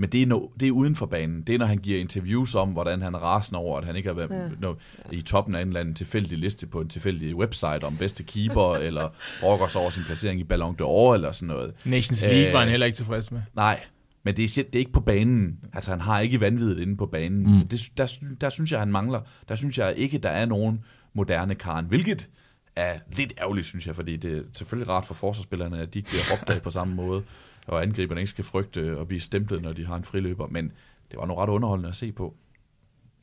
[0.00, 1.42] Men det er, no, det er uden for banen.
[1.42, 4.08] Det er, når han giver interviews om, hvordan han er rasende over, at han ikke
[4.08, 4.48] har været ja.
[4.60, 4.74] no,
[5.12, 8.74] i toppen af en eller anden tilfældig liste på en tilfældig website om bedste keeper,
[8.88, 9.08] eller
[9.40, 11.74] brokker sig over sin placering i Ballon d'Or, eller sådan noget.
[11.84, 13.42] Nations League Æh, var han heller ikke tilfreds med.
[13.54, 13.80] Nej,
[14.22, 15.58] men det er, det er ikke på banen.
[15.72, 17.50] Altså, han har ikke vanvittigt inde på banen.
[17.50, 17.56] Mm.
[17.56, 18.06] Så det, der,
[18.40, 19.20] der synes jeg, han mangler.
[19.48, 20.84] Der synes jeg ikke, der er nogen
[21.14, 22.28] moderne Karen, hvilket
[22.76, 26.08] er lidt ærgerligt, synes jeg, fordi det er selvfølgelig rart for forsvarsspillerne, at de ikke
[26.08, 27.22] bliver opdaget på samme måde
[27.68, 30.72] og angriberne ikke skal frygte at blive stemplet, når de har en friløber, men
[31.10, 32.34] det var nu ret underholdende at se på.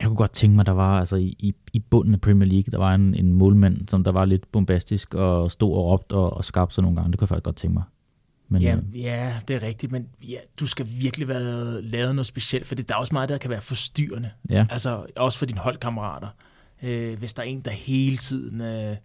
[0.00, 2.78] Jeg kunne godt tænke mig, der var altså i, i, bunden af Premier League, der
[2.78, 6.44] var en, en målmand, som der var lidt bombastisk og stod og råbte og, og
[6.44, 7.12] skabte sig nogle gange.
[7.12, 7.84] Det kunne jeg faktisk godt tænke mig.
[8.48, 12.26] Men, ja, øh, ja, det er rigtigt, men ja, du skal virkelig være lavet noget
[12.26, 14.30] specielt, for det der er også meget, der kan være forstyrrende.
[14.50, 14.66] Ja.
[14.70, 16.28] Altså også for dine holdkammerater.
[16.82, 18.60] Øh, hvis der er en, der hele tiden...
[18.60, 18.96] Øh,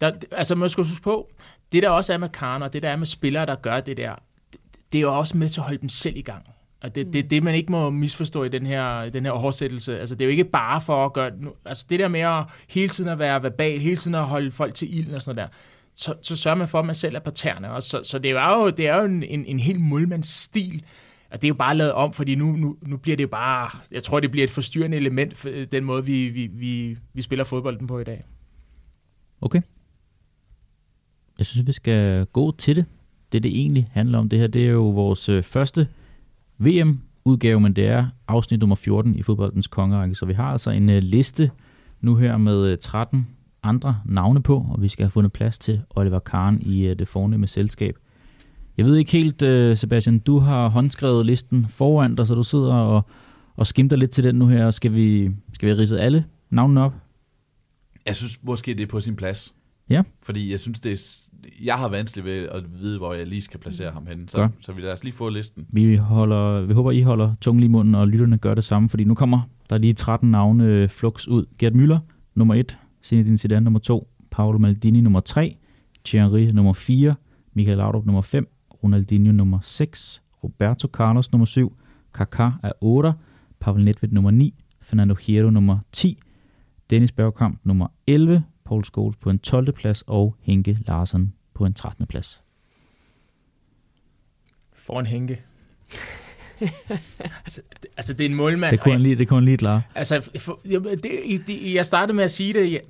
[0.00, 1.30] der, altså man skal huske på,
[1.74, 4.14] det der også er med Karner, det der er med spillere, der gør det der,
[4.52, 4.60] det,
[4.92, 6.44] det er jo også med til at holde dem selv i gang.
[6.82, 10.00] Og det, det, det man ikke må misforstå i den her, den her oversættelse.
[10.00, 11.30] Altså, det er jo ikke bare for at gøre...
[11.64, 14.74] Altså, det der med at hele tiden at være verbal, hele tiden at holde folk
[14.74, 15.56] til ilden og sådan noget der,
[15.94, 17.70] så, så sørger man for, at man selv er på tæerne.
[17.70, 20.84] Og så, så det er jo, det er jo en, en, en helt målmandsstil,
[21.30, 23.78] og det er jo bare lavet om, fordi nu, nu, nu bliver det bare...
[23.92, 27.44] Jeg tror, det bliver et forstyrrende element, for den måde, vi, vi, vi, vi spiller
[27.44, 28.24] fodbolden på i dag.
[29.40, 29.60] Okay.
[31.38, 32.84] Jeg synes, vi skal gå til det.
[33.32, 35.88] Det, det egentlig handler om, det her, det er jo vores øh, første
[36.58, 40.14] VM-udgave, men det er afsnit nummer 14 i fodboldens kongerække.
[40.14, 41.50] Så vi har altså en øh, liste
[42.00, 43.28] nu her med øh, 13
[43.62, 47.46] andre navne på, og vi skal have fundet plads til Oliver Kahn i det fornemme
[47.46, 47.96] selskab.
[48.76, 49.40] Jeg ved ikke helt,
[49.78, 53.02] Sebastian, du har håndskrevet listen foran dig, så du sidder og,
[53.56, 54.70] og skimter lidt til den nu her.
[54.70, 56.94] Skal vi, skal vi ridse alle navnene op?
[58.06, 59.54] Jeg synes måske, det er på sin plads.
[59.90, 60.02] Ja.
[60.22, 61.24] Fordi jeg synes, det er,
[61.64, 64.28] jeg har vanskeligt ved at vide, hvor jeg lige skal placere ham hen.
[64.28, 65.66] Så, så vi lader os lige få listen.
[65.68, 68.88] Vi, holder, vi håber, I holder tungen lige i munden, og lytterne gør det samme,
[68.88, 71.46] fordi nu kommer der lige 13 navne øh, flux ud.
[71.58, 71.98] Gert Müller,
[72.34, 72.78] nummer 1.
[73.04, 74.08] Zinedine Zidane, nummer 2.
[74.30, 75.56] Paolo Maldini, nummer 3.
[76.04, 77.14] Thierry, nummer 4.
[77.54, 78.48] Michael Laudrup, nummer 5.
[78.84, 80.22] Ronaldinho, nummer 6.
[80.44, 81.76] Roberto Carlos, nummer 7.
[82.18, 83.12] Kaká er 8.
[83.60, 84.54] Pavel Nedved, nummer 9.
[84.80, 86.18] Fernando Hierro, nummer 10.
[86.90, 88.44] Dennis Bergkamp, nummer 11.
[88.66, 89.72] Paul Scholes på en 12.
[89.72, 92.06] plads og Henke Larsen på en 13.
[92.06, 92.42] plads.
[94.90, 95.40] en Henke.
[97.44, 97.60] altså,
[97.96, 98.70] altså, det er en målmand.
[98.70, 99.82] Det kunne han lige, det kunne han lige klare.
[99.94, 102.72] Altså, for, det, det, jeg startede med at sige det.
[102.72, 102.80] Jeg,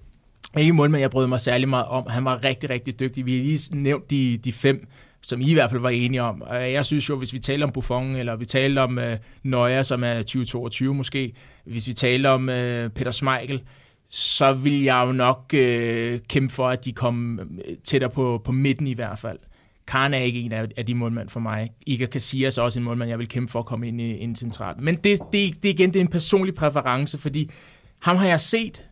[0.59, 2.07] ikke en målmand, jeg brød mig særlig meget om.
[2.07, 3.27] Han var rigtig, rigtig dygtig.
[3.27, 4.89] Vi har lige nævnt de, de fem,
[5.23, 6.43] som I i hvert fald var enige om.
[6.43, 9.05] Og jeg synes jo, hvis vi taler om Buffon, eller vi taler om uh,
[9.43, 11.33] Neuer, som er 2022 måske,
[11.65, 12.55] hvis vi taler om uh,
[12.89, 13.63] Peter Schmeichel,
[14.17, 18.53] så vil jeg jo nok øh, kæmpe for, at de kom øh, tættere på, på
[18.53, 19.39] midten i hvert fald.
[19.87, 21.69] Karen er ikke en af, af de målmænd for mig.
[21.87, 24.37] Iker Casillas er også en målmand, jeg vil kæmpe for at komme ind i en
[24.37, 24.75] central.
[24.79, 27.51] Men det, det, det igen, det er en personlig præference, fordi
[27.99, 28.85] ham har jeg set,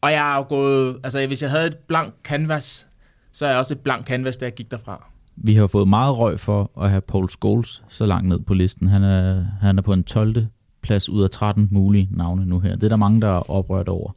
[0.00, 2.86] og jeg har jo gået, altså hvis jeg havde et blank canvas,
[3.32, 5.06] så er jeg også et blank canvas, da jeg gik derfra.
[5.36, 8.88] Vi har fået meget røg for at have Paul Scholes så langt ned på listen.
[8.88, 10.46] Han er, han er på en 12.
[10.82, 12.74] plads ud af 13 mulige navne nu her.
[12.74, 14.12] Det er der mange, der er oprørt over.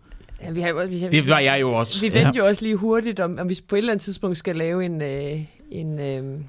[0.46, 2.02] Ja, vi har, vi, Det var jeg jo også.
[2.02, 2.38] Vi vendte ja.
[2.38, 5.02] jo også lige hurtigt, om, om vi på et eller andet tidspunkt skal lave en,
[5.02, 5.40] øh,
[5.72, 6.40] en, øh,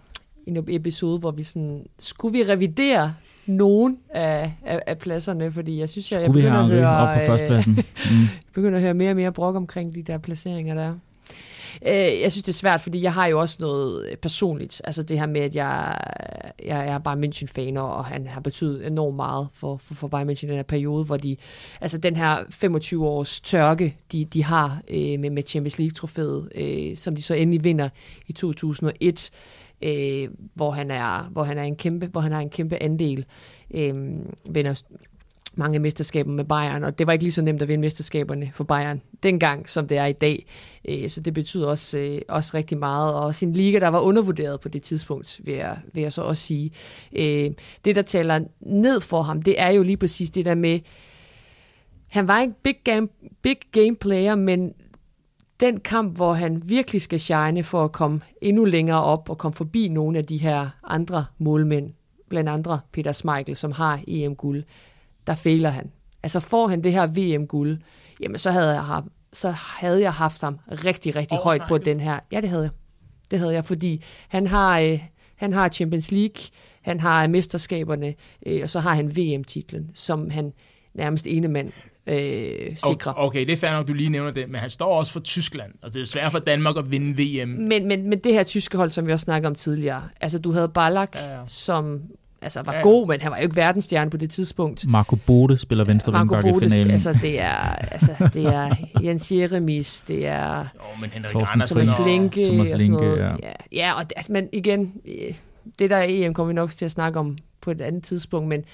[0.46, 3.14] en episode, hvor vi sådan, skulle vi revidere
[3.46, 7.26] nogen af, af, af pladserne, fordi jeg synes, jeg, jeg begynder, at høre, op på
[7.26, 7.72] førstepladsen?
[7.72, 8.26] Mm.
[8.54, 10.94] begynder at høre mere og mere brok omkring de der placeringer der.
[11.82, 14.82] Øh, jeg synes, det er svært, fordi jeg har jo også noget øh, personligt.
[14.84, 15.98] Altså det her med, at jeg,
[16.62, 20.30] øh, jeg er bare München-fan, og han har betydet enormt meget for, for, for Bayern
[20.30, 21.36] München i den her periode, hvor de,
[21.80, 26.96] altså den her 25 års tørke, de, de har øh, med, med Champions League-trofæet, øh,
[26.96, 27.88] som de så endelig vinder
[28.26, 29.30] i 2001,
[29.82, 33.24] øh, hvor han er hvor han er en kæmpe hvor han har en kæmpe andel
[33.74, 33.94] øh,
[34.50, 34.82] vinder
[35.56, 38.64] mange mesterskaber med Bayern, og det var ikke lige så nemt at vinde mesterskaberne for
[38.64, 40.46] Bayern dengang, som det er i dag.
[40.88, 44.60] Øh, så det betyder også, øh, også rigtig meget, og sin liga, der var undervurderet
[44.60, 46.70] på det tidspunkt, vil jeg, vil jeg så også sige.
[47.12, 47.50] Øh,
[47.84, 50.80] det, der taler ned for ham, det er jo lige præcis det der med,
[52.06, 53.08] han var ikke big game,
[53.42, 54.72] big game player, men
[55.60, 59.54] den kamp, hvor han virkelig skal shine for at komme endnu længere op og komme
[59.54, 61.92] forbi nogle af de her andre målmænd,
[62.28, 64.64] blandt andre Peter Schmeichel, som har EM-guld,
[65.26, 65.90] der fejler han.
[66.22, 67.78] Altså får han det her VM-guld,
[68.20, 72.00] jamen så havde jeg, ham, så havde jeg haft ham rigtig, rigtig højt på den
[72.00, 72.18] her.
[72.32, 72.70] Ja, det havde jeg.
[73.30, 75.00] Det havde jeg, fordi han har, øh,
[75.36, 76.42] han har Champions League,
[76.82, 78.14] han har mesterskaberne,
[78.46, 80.52] øh, og så har han VM-titlen, som han
[80.94, 81.72] nærmest ene mand
[82.06, 83.12] øh, sikrer.
[83.12, 85.20] Okay, okay, det er fair nok, du lige nævner det, men han står også for
[85.20, 87.48] Tyskland, og det er svært for Danmark at vinde VM.
[87.48, 90.52] Men, men, men det her tyske hold, som vi også snakkede om tidligere, altså du
[90.52, 91.40] havde Ballack, ja, ja.
[91.46, 92.00] som
[92.42, 92.82] altså var ja, ja.
[92.82, 94.86] god, men han var jo ikke verdensstjerne på det tidspunkt.
[94.88, 96.90] Marco Bode spiller venstre Marco Bode, i finalen.
[96.90, 102.06] altså det er, altså, det er Jens Jeremis, det er oh, men Henrik Andersen Thomas
[102.06, 103.18] Linke, Thomas Linke og sådan noget.
[103.18, 103.36] Ja.
[103.42, 105.34] Ja, ja og altså, men igen, øh,
[105.78, 108.64] det der EM kommer vi nok til at snakke om på et andet tidspunkt, men,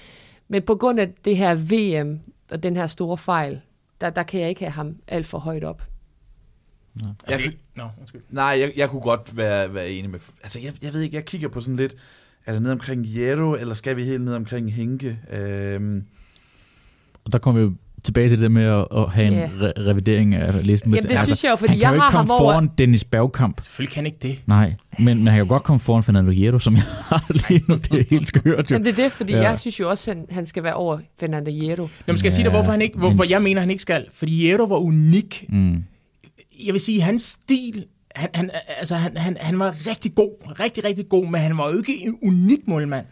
[0.47, 2.19] men på grund af det her VM
[2.51, 3.61] og den her store fejl,
[4.01, 5.81] der, der kan jeg ikke have ham alt for højt op.
[7.01, 7.09] Ja.
[7.29, 7.87] Jeg, no,
[8.29, 10.19] nej, jeg, jeg kunne godt være, være enig med...
[10.43, 11.95] Altså, jeg, jeg ved ikke, jeg kigger på sådan lidt
[12.45, 15.19] er det ned omkring Jero, eller skal vi helt ned omkring Hinke?
[15.33, 16.03] Øhm.
[17.25, 17.73] Og der kommer vi jo
[18.03, 19.49] tilbage til det med at, at have en yeah.
[19.49, 20.93] re- revidering af listen.
[20.93, 22.39] Jamen det altså, synes jeg jo, fordi han jeg kan jo har ikke komme ham
[22.39, 22.75] foran over...
[22.77, 23.61] Dennis Bergkamp.
[23.61, 24.39] Selvfølgelig kan ikke det.
[24.45, 27.63] Nej, men, men han kan jo godt komme foran Fernando Hierro, som jeg har lige
[27.67, 27.75] nu.
[27.75, 28.75] Det er helt skørt jo.
[28.75, 29.49] Jamen det er det, fordi ja.
[29.49, 31.87] jeg synes jo også, at han, han skal være over Fernando Hierro.
[32.07, 34.05] Jamen skal jeg sige dig, hvorfor, han ikke, hvorfor jeg mener, han ikke skal?
[34.13, 35.45] Fordi Hierro var unik.
[35.49, 35.83] Mm.
[36.65, 37.85] Jeg vil sige, hans stil
[38.15, 41.71] han, han, altså, han, han, han var rigtig god, rigtig, rigtig god, men han var
[41.71, 43.05] jo ikke en unik målmand.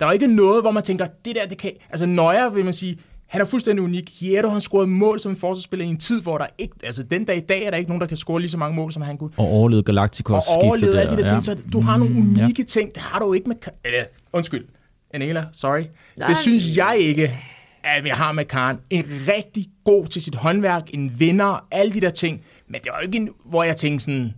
[0.00, 1.72] Der var ikke noget, hvor man tænker, det der, det kan...
[1.90, 4.10] Altså Nøjer, vil man sige, han er fuldstændig unik.
[4.20, 6.74] Hierro, han scorede mål som en forsvarsspiller i en tid, hvor der ikke...
[6.84, 8.76] Altså den dag i dag er der ikke nogen, der kan score lige så mange
[8.76, 9.30] mål, som han kunne.
[9.36, 11.28] Og overlevede Galacticos Og overlevede alle de der ja.
[11.28, 12.64] ting, så du har nogle unikke ja.
[12.64, 12.94] ting.
[12.94, 13.56] Det har du ikke med...
[13.84, 14.64] Eller, undskyld.
[15.14, 15.82] Anela, sorry.
[16.16, 16.28] Nej.
[16.28, 17.38] Det synes jeg ikke,
[17.84, 18.78] at vi har med Karen.
[18.90, 19.04] En
[19.36, 22.40] rigtig god til sit håndværk, en vinder, alle de der ting.
[22.70, 24.34] Men det var jo ikke en, hvor jeg tænkte sådan,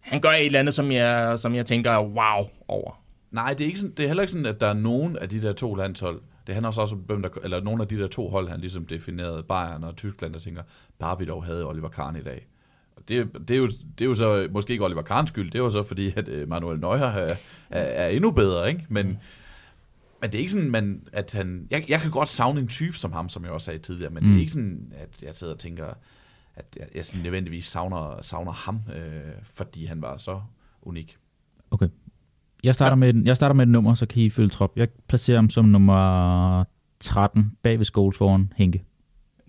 [0.00, 3.02] han gør et eller andet, som jeg, som jeg tænker wow over.
[3.30, 5.28] Nej, det er, ikke sådan, det er heller ikke sådan, at der er nogen af
[5.28, 8.06] de der to landshold, det handler også om, hvem der, eller nogle af de der
[8.06, 10.62] to hold, han ligesom definerede, Bayern og Tyskland, der tænker,
[10.98, 12.46] bare vi dog havde Oliver Kahn i dag.
[12.96, 15.58] Og det, det, er jo, det er jo så måske ikke Oliver Kahns skyld, det
[15.58, 17.34] er jo så fordi, at øh, Manuel Neuer er,
[17.70, 18.86] er, er endnu bedre, ikke?
[18.88, 19.06] Men,
[20.20, 21.66] men det er ikke sådan, man, at han...
[21.70, 24.22] Jeg, jeg kan godt savne en type som ham, som jeg også sagde tidligere, men
[24.22, 24.26] mm.
[24.26, 24.40] det er mm.
[24.40, 25.86] ikke sådan, at jeg sidder og tænker,
[26.58, 30.40] at jeg, jeg sådan nødvendigvis savner, savner ham, øh, fordi han var så
[30.82, 31.16] unik.
[31.70, 31.88] Okay.
[32.64, 33.12] Jeg starter, ja.
[33.12, 34.72] med, jeg starter med et nummer, så kan I følge trop.
[34.76, 36.64] Jeg placerer ham som nummer
[37.00, 38.82] 13 bag ved Scholes foran Henke.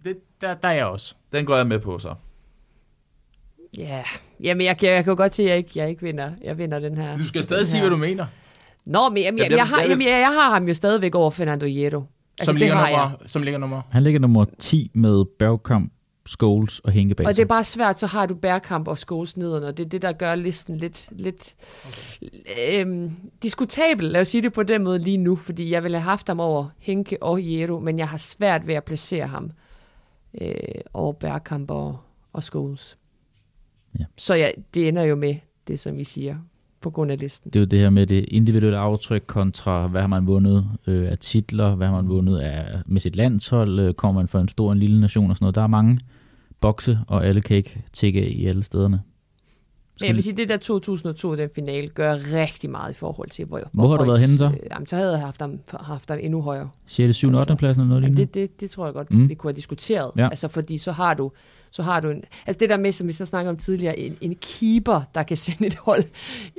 [0.04, 1.16] Det, der, der er jeg også.
[1.32, 2.16] Den går jeg med på så.
[3.78, 4.06] Ja, yeah.
[4.44, 6.32] jamen jeg, jeg, jeg kan jo godt se, at jeg ikke, jeg ikke vinder.
[6.44, 7.18] Jeg vinder den her.
[7.18, 8.26] Du skal stadig sige, hvad du mener.
[8.86, 11.32] Nå, men jamen, jeg, jeg, jeg, har, jamen, jeg, jeg har ham jo stadigvæk over
[11.32, 12.04] Fernando Hierro.
[12.40, 13.82] Altså, som, ligger nummer, som ligger nummer?
[13.92, 15.94] Han ligger nummer 10 med Bergkamp,
[16.30, 19.38] Scholes og Henke bag Og det er bare svært, så har du Bærkamp og Scholes
[19.38, 21.56] nederne, og det er det, der gør listen lidt, lidt
[21.88, 22.82] okay.
[22.82, 23.12] øhm,
[23.44, 26.28] diskutabel, lad os sige det på den måde lige nu, fordi jeg ville have haft
[26.28, 29.52] ham over Henke og Jero, men jeg har svært ved at placere ham
[30.42, 30.54] øh,
[30.94, 31.98] over Bærkamp og,
[32.34, 32.98] og Scholes.
[34.00, 34.06] Ja.
[34.18, 35.36] Så ja, det ender jo med
[35.68, 36.36] det, som vi siger
[36.82, 37.52] på grund af listen.
[37.52, 41.12] Det er jo det her med det individuelle aftryk kontra, hvad har man vundet øh,
[41.12, 44.48] af titler, hvad har man vundet af, med sit landshold, øh, kommer man fra en
[44.48, 45.56] stor en lille nation og sådan noget.
[45.56, 46.00] Der er mange
[46.62, 49.02] bokse, og alle kan ikke tække i alle stederne.
[50.02, 53.46] Men jeg vil sige, det der 2002, den finale, gør rigtig meget i forhold til,
[53.46, 54.46] hvor, Hvor har du været henne så?
[54.46, 56.70] øh, Jamen, så havde jeg haft ham, haft ham endnu højere.
[56.88, 57.56] 6., 7., 8.
[57.56, 59.30] pladsen eller noget Jamen, det, det, det tror jeg godt, mm.
[59.30, 60.12] vi kunne have diskuteret.
[60.18, 60.30] Ja.
[60.30, 61.32] Altså, fordi så har du,
[61.72, 64.18] så har du en, altså det der med, som vi så snakkede om tidligere, en,
[64.22, 66.04] en keeper, der kan sende et hold,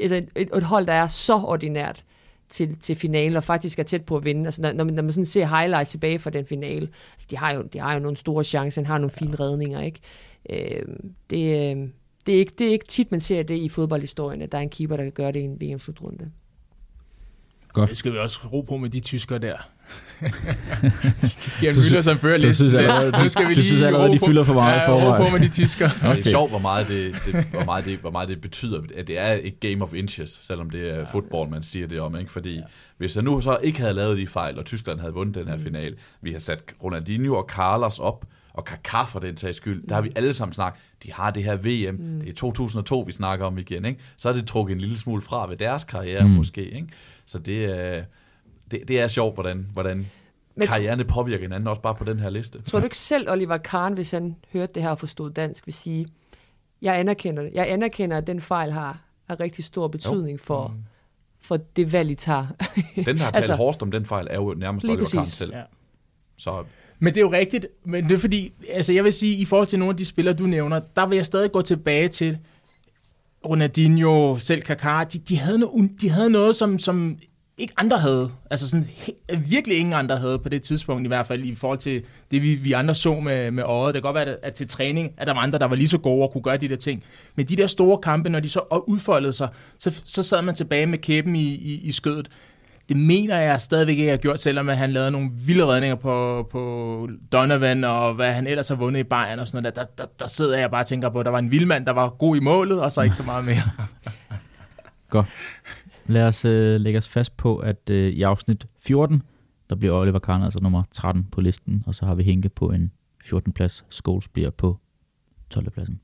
[0.02, 2.04] altså et, et, et hold, der er så ordinært
[2.50, 4.44] til, til finalen, og faktisk er tæt på at vinde.
[4.44, 7.36] Altså, når, når man, når man sådan ser highlights tilbage fra den finale, altså, de,
[7.36, 10.00] har jo, de har jo nogle store chancer, han har nogle fine redninger, ikke?
[10.50, 10.82] Øh,
[11.30, 11.88] det, øh,
[12.26, 14.62] det, er ikke, det er ikke tit, man ser det i fodboldhistorien, at der er
[14.62, 16.30] en keeper, der kan gøre det i en VM-slutrunde.
[17.76, 19.56] Det skal vi også ro på med de tyskere der.
[21.74, 22.56] Du sy- Müller som fører du lidt.
[22.56, 24.88] synes allerede- nu skal vi du lige synes allerede, de fylder for meget i ja,
[24.88, 25.24] forvejen.
[25.32, 25.90] på med de tyskere.
[26.04, 26.16] Okay.
[26.16, 29.06] Det er sjovt, hvor meget det, det, hvor, meget det, hvor meget det betyder, at
[29.06, 32.16] det er et game of inches, selvom det er fodbold, man siger det om.
[32.16, 32.30] Ikke?
[32.30, 32.60] Fordi ja.
[32.98, 35.58] hvis jeg nu så ikke havde lavet de fejl, og Tyskland havde vundet den her
[35.58, 38.24] finale, vi har sat Ronaldinho og Carlos op,
[38.54, 41.44] og Kaká for den sags skyld, der har vi alle sammen snakket, de har det
[41.44, 42.20] her VM, mm.
[42.20, 44.00] det er 2002, vi snakker om igen, ikke?
[44.16, 46.30] så er det trukket en lille smule fra ved deres karriere Mm.
[46.30, 46.36] mm.
[46.36, 46.64] måske.
[46.64, 46.86] Ikke?
[47.26, 48.02] Så det er,
[48.70, 50.06] det, det er sjovt, hvordan, hvordan
[50.54, 52.62] Men- karrierne påvirker hinanden, også bare på den her liste.
[52.62, 55.74] Tror du ikke selv, Oliver Kahn, hvis han hørte det her og forstod dansk, vil
[55.74, 56.06] sige,
[56.82, 57.52] jeg anerkender det.
[57.54, 60.74] Jeg anerkender, at den fejl har, har rigtig stor betydning for, Mm.
[61.40, 62.46] for det valg, I tager.
[62.96, 65.34] Den, der har talt Altså- hårdest om den fejl, er jo nærmest Oliver Kahn præcis.
[65.34, 65.52] selv.
[65.54, 65.62] Ja.
[66.36, 66.64] Så
[66.98, 69.66] Men det er jo rigtigt, men det er fordi, altså jeg vil sige, i forhold
[69.68, 72.38] til nogle af de spillere, du nævner, der vil jeg stadig gå tilbage til
[73.46, 77.18] Ronaldinho, selv Kaká, de, de, havde, noget, de havde noget, som, som
[77.60, 78.30] ikke andre havde.
[78.50, 81.78] Altså sådan, he- virkelig ingen andre havde på det tidspunkt, i hvert fald i forhold
[81.78, 83.94] til det, vi, vi andre så med, med øjet.
[83.94, 85.98] Det kan godt være, at, til træning, at der var andre, der var lige så
[85.98, 87.02] gode og kunne gøre de der ting.
[87.36, 89.48] Men de der store kampe, når de så udfoldede sig,
[89.78, 92.28] så, så sad man tilbage med kæben i, i, i skødet.
[92.88, 95.96] Det mener jeg stadigvæk ikke, jeg har gjort, selvom at han lavede nogle vilde redninger
[95.96, 99.76] på, på Donovan, og hvad han ellers har vundet i Bayern og sådan noget.
[99.76, 101.92] Der, der, der sidder jeg bare og tænker på, at der var en vildmand, der
[101.92, 103.70] var god i målet, og så ikke så meget mere.
[106.10, 109.22] Lad os øh, lægge os fast på, at øh, i afsnit 14,
[109.70, 112.70] der bliver Oliver Kahn altså nummer 13 på listen, og så har vi Henke på
[112.70, 112.92] en
[113.24, 113.52] 14.
[113.52, 113.84] plads.
[113.90, 114.78] Scholes bliver på
[115.50, 115.70] 12.
[115.70, 116.00] pladsen.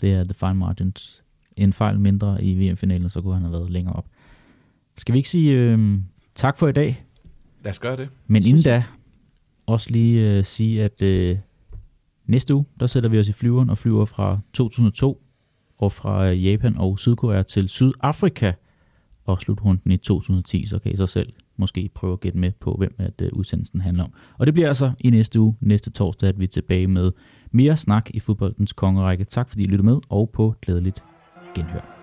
[0.00, 1.24] Det er the fine margins.
[1.56, 4.06] En fejl mindre i VM-finalen, så kunne han have været længere op.
[4.96, 5.98] Skal vi ikke sige øh,
[6.34, 7.06] tak for i dag?
[7.66, 8.08] lad os gøre det.
[8.26, 8.84] Men inden da,
[9.66, 11.38] også lige øh, sige, at øh,
[12.26, 15.22] næste uge, der sætter vi os i flyveren og flyver fra 2002
[15.78, 18.52] og fra øh, Japan og Sydkorea til Sydafrika
[19.26, 22.74] og slutrunden i 2010, så kan I så selv måske prøve at gætte med på,
[22.78, 24.12] hvem at øh, udsendelsen handler om.
[24.38, 27.12] Og det bliver altså i næste uge, næste torsdag, at vi er tilbage med
[27.50, 29.24] mere snak i fodboldens kongerække.
[29.24, 31.04] Tak fordi I lyttede med, og på glædeligt
[31.54, 31.95] genhør.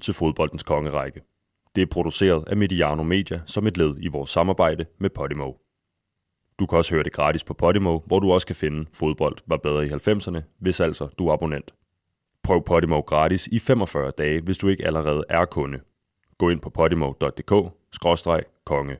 [0.00, 1.20] Til Fodboldens Kongerække.
[1.76, 5.52] Det er produceret af Mediano Media som et led i vores samarbejde med Podimo.
[6.58, 9.56] Du kan også høre det gratis på Podimo, hvor du også kan finde Fodbold var
[9.56, 11.74] bedre i 90'erne, hvis altså du er abonnent.
[12.42, 15.80] Prøv Podimo gratis i 45 dage, hvis du ikke allerede er kunde.
[16.38, 18.96] Gå ind på podimo.dk-konge.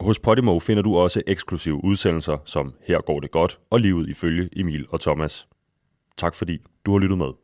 [0.00, 4.48] Hos Podimo finder du også eksklusive udsendelser som Her går det godt og livet ifølge
[4.52, 5.48] Emil og Thomas.
[6.16, 7.41] Tak fordi du har lyttet med.